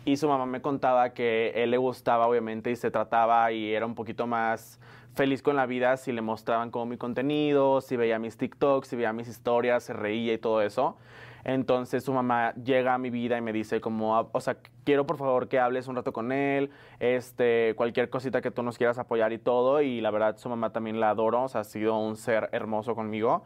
Y 0.10 0.18
su 0.18 0.28
mamá 0.28 0.48
me 0.48 0.60
contaba 0.60 1.14
que 1.14 1.52
él 1.56 1.70
le 1.70 1.78
gustaba, 1.78 2.26
obviamente, 2.26 2.72
y 2.72 2.76
se 2.76 2.90
trataba 2.90 3.52
y 3.52 3.76
era 3.76 3.86
un 3.86 3.94
poquito 3.94 4.26
más 4.26 4.80
feliz 5.14 5.44
con 5.44 5.56
la 5.56 5.68
vida 5.68 5.98
si 5.98 6.12
le 6.12 6.24
mostraban 6.24 6.72
como 6.72 6.88
mi 6.88 6.98
contenido, 6.98 7.80
si 7.80 7.96
veía 7.96 8.18
mis 8.18 8.36
TikToks, 8.36 8.88
si 8.88 8.96
veía 8.96 9.14
mis 9.14 9.28
historias, 9.28 9.84
se 9.84 9.94
reía 9.94 10.34
y 10.34 10.40
todo 10.40 10.64
eso. 10.64 10.98
Entonces 11.44 12.04
su 12.04 12.12
mamá 12.12 12.56
llega 12.56 12.96
a 12.96 12.98
mi 12.98 13.12
vida 13.12 13.38
y 13.38 13.42
me 13.42 13.54
dice 13.54 13.82
como, 13.82 14.18
ah, 14.18 14.28
o 14.32 14.42
sea, 14.42 14.58
quiero 14.84 15.06
por 15.06 15.18
favor 15.18 15.48
que 15.48 15.60
hables 15.60 15.88
un 15.88 15.96
rato 15.96 16.12
con 16.12 16.32
él, 16.32 16.72
este, 17.00 17.76
cualquier 17.76 18.10
cosita 18.10 18.42
que 18.42 18.50
tú 18.50 18.64
nos 18.64 18.80
quieras 18.80 18.98
apoyar 18.98 19.32
y 19.32 19.38
todo. 19.38 19.80
Y 19.84 20.02
la 20.02 20.10
verdad 20.10 20.38
su 20.38 20.50
mamá 20.50 20.72
también 20.72 21.00
la 21.00 21.12
adoro, 21.12 21.44
o 21.44 21.48
sea, 21.50 21.62
ha 21.62 21.66
sido 21.66 22.00
un 22.00 22.16
ser 22.16 22.50
hermoso 22.52 22.96
conmigo. 22.96 23.44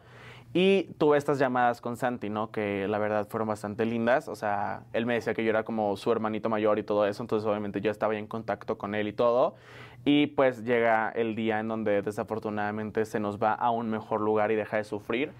Y 0.56 0.84
tuve 0.98 1.18
estas 1.18 1.40
llamadas 1.40 1.80
con 1.80 1.96
Santi, 1.96 2.30
¿no? 2.30 2.52
Que 2.52 2.86
la 2.86 2.98
verdad 2.98 3.26
fueron 3.28 3.48
bastante 3.48 3.84
lindas. 3.84 4.28
O 4.28 4.36
sea, 4.36 4.84
él 4.92 5.04
me 5.04 5.14
decía 5.14 5.34
que 5.34 5.42
yo 5.42 5.50
era 5.50 5.64
como 5.64 5.96
su 5.96 6.12
hermanito 6.12 6.48
mayor 6.48 6.78
y 6.78 6.84
todo 6.84 7.06
eso. 7.06 7.24
Entonces, 7.24 7.44
obviamente, 7.46 7.80
yo 7.80 7.90
estaba 7.90 8.16
en 8.16 8.28
contacto 8.28 8.78
con 8.78 8.94
él 8.94 9.08
y 9.08 9.12
todo. 9.12 9.56
Y 10.04 10.28
pues 10.28 10.64
llega 10.64 11.10
el 11.10 11.34
día 11.34 11.58
en 11.58 11.66
donde 11.66 12.02
desafortunadamente 12.02 13.04
se 13.04 13.18
nos 13.18 13.42
va 13.42 13.52
a 13.52 13.70
un 13.72 13.90
mejor 13.90 14.20
lugar 14.20 14.52
y 14.52 14.54
deja 14.54 14.76
de 14.76 14.84
sufrir. 14.84 15.32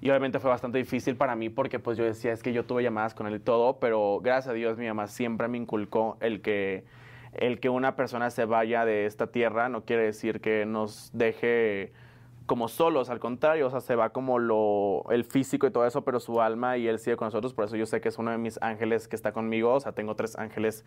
Y 0.00 0.08
obviamente 0.08 0.38
fue 0.38 0.50
bastante 0.50 0.78
difícil 0.78 1.16
para 1.16 1.34
mí 1.34 1.48
porque 1.50 1.80
pues 1.80 1.98
yo 1.98 2.04
decía, 2.04 2.32
es 2.32 2.42
que 2.42 2.52
yo 2.52 2.64
tuve 2.64 2.84
llamadas 2.84 3.12
con 3.12 3.26
él 3.26 3.34
y 3.34 3.40
todo, 3.40 3.78
pero 3.80 4.20
gracias 4.22 4.48
a 4.48 4.52
Dios 4.54 4.78
mi 4.78 4.86
mamá 4.86 5.08
siempre 5.08 5.48
me 5.48 5.58
inculcó 5.58 6.16
el 6.20 6.40
que, 6.40 6.84
el 7.32 7.60
que 7.60 7.68
una 7.68 7.96
persona 7.96 8.30
se 8.30 8.46
vaya 8.46 8.86
de 8.86 9.04
esta 9.04 9.26
tierra 9.26 9.68
no 9.68 9.84
quiere 9.84 10.04
decir 10.04 10.40
que 10.40 10.64
nos 10.64 11.10
deje 11.12 11.92
como 12.50 12.66
solos, 12.66 13.10
al 13.10 13.20
contrario, 13.20 13.68
o 13.68 13.70
sea, 13.70 13.80
se 13.80 13.94
va 13.94 14.10
como 14.10 14.40
lo, 14.40 15.04
el 15.10 15.22
físico 15.22 15.68
y 15.68 15.70
todo 15.70 15.86
eso, 15.86 16.02
pero 16.02 16.18
su 16.18 16.40
alma 16.40 16.76
y 16.78 16.88
él 16.88 16.98
sigue 16.98 17.16
con 17.16 17.26
nosotros, 17.26 17.54
por 17.54 17.66
eso 17.66 17.76
yo 17.76 17.86
sé 17.86 18.00
que 18.00 18.08
es 18.08 18.18
uno 18.18 18.32
de 18.32 18.38
mis 18.38 18.60
ángeles 18.60 19.06
que 19.06 19.14
está 19.14 19.30
conmigo, 19.30 19.72
o 19.72 19.78
sea, 19.78 19.92
tengo 19.92 20.16
tres 20.16 20.36
ángeles 20.36 20.84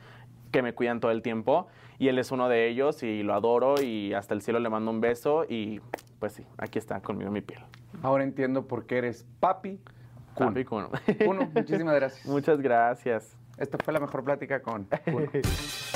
que 0.52 0.62
me 0.62 0.74
cuidan 0.74 1.00
todo 1.00 1.12
el 1.12 1.22
tiempo 1.22 1.68
y 2.00 2.10
él 2.10 2.20
es 2.20 2.34
uno 2.34 2.50
de 2.50 2.68
ellos 2.68 3.02
y 3.02 3.24
lo 3.24 3.34
adoro 3.34 3.82
y 3.82 4.14
hasta 4.14 4.34
el 4.34 4.42
cielo 4.42 4.60
le 4.60 4.68
mando 4.68 4.92
un 4.92 5.00
beso 5.00 5.46
y 5.48 5.80
pues 6.20 6.34
sí, 6.34 6.46
aquí 6.58 6.80
está 6.80 7.00
conmigo 7.00 7.30
en 7.30 7.34
mi 7.34 7.42
piel. 7.42 7.62
Ahora 8.02 8.26
entiendo 8.26 8.68
por 8.68 8.86
qué 8.86 8.98
eres 8.98 9.26
papi. 9.40 9.80
Kuno. 10.34 10.50
Papi 10.50 10.66
Kuno. 10.66 10.90
Kuno, 11.26 11.50
muchísimas 11.56 11.96
gracias. 11.96 12.26
Muchas 12.26 12.60
gracias. 12.60 13.38
Esta 13.58 13.78
fue 13.78 13.94
la 13.94 14.02
mejor 14.02 14.26
plática 14.26 14.62
con 14.62 14.86
Kuno. 15.06 15.28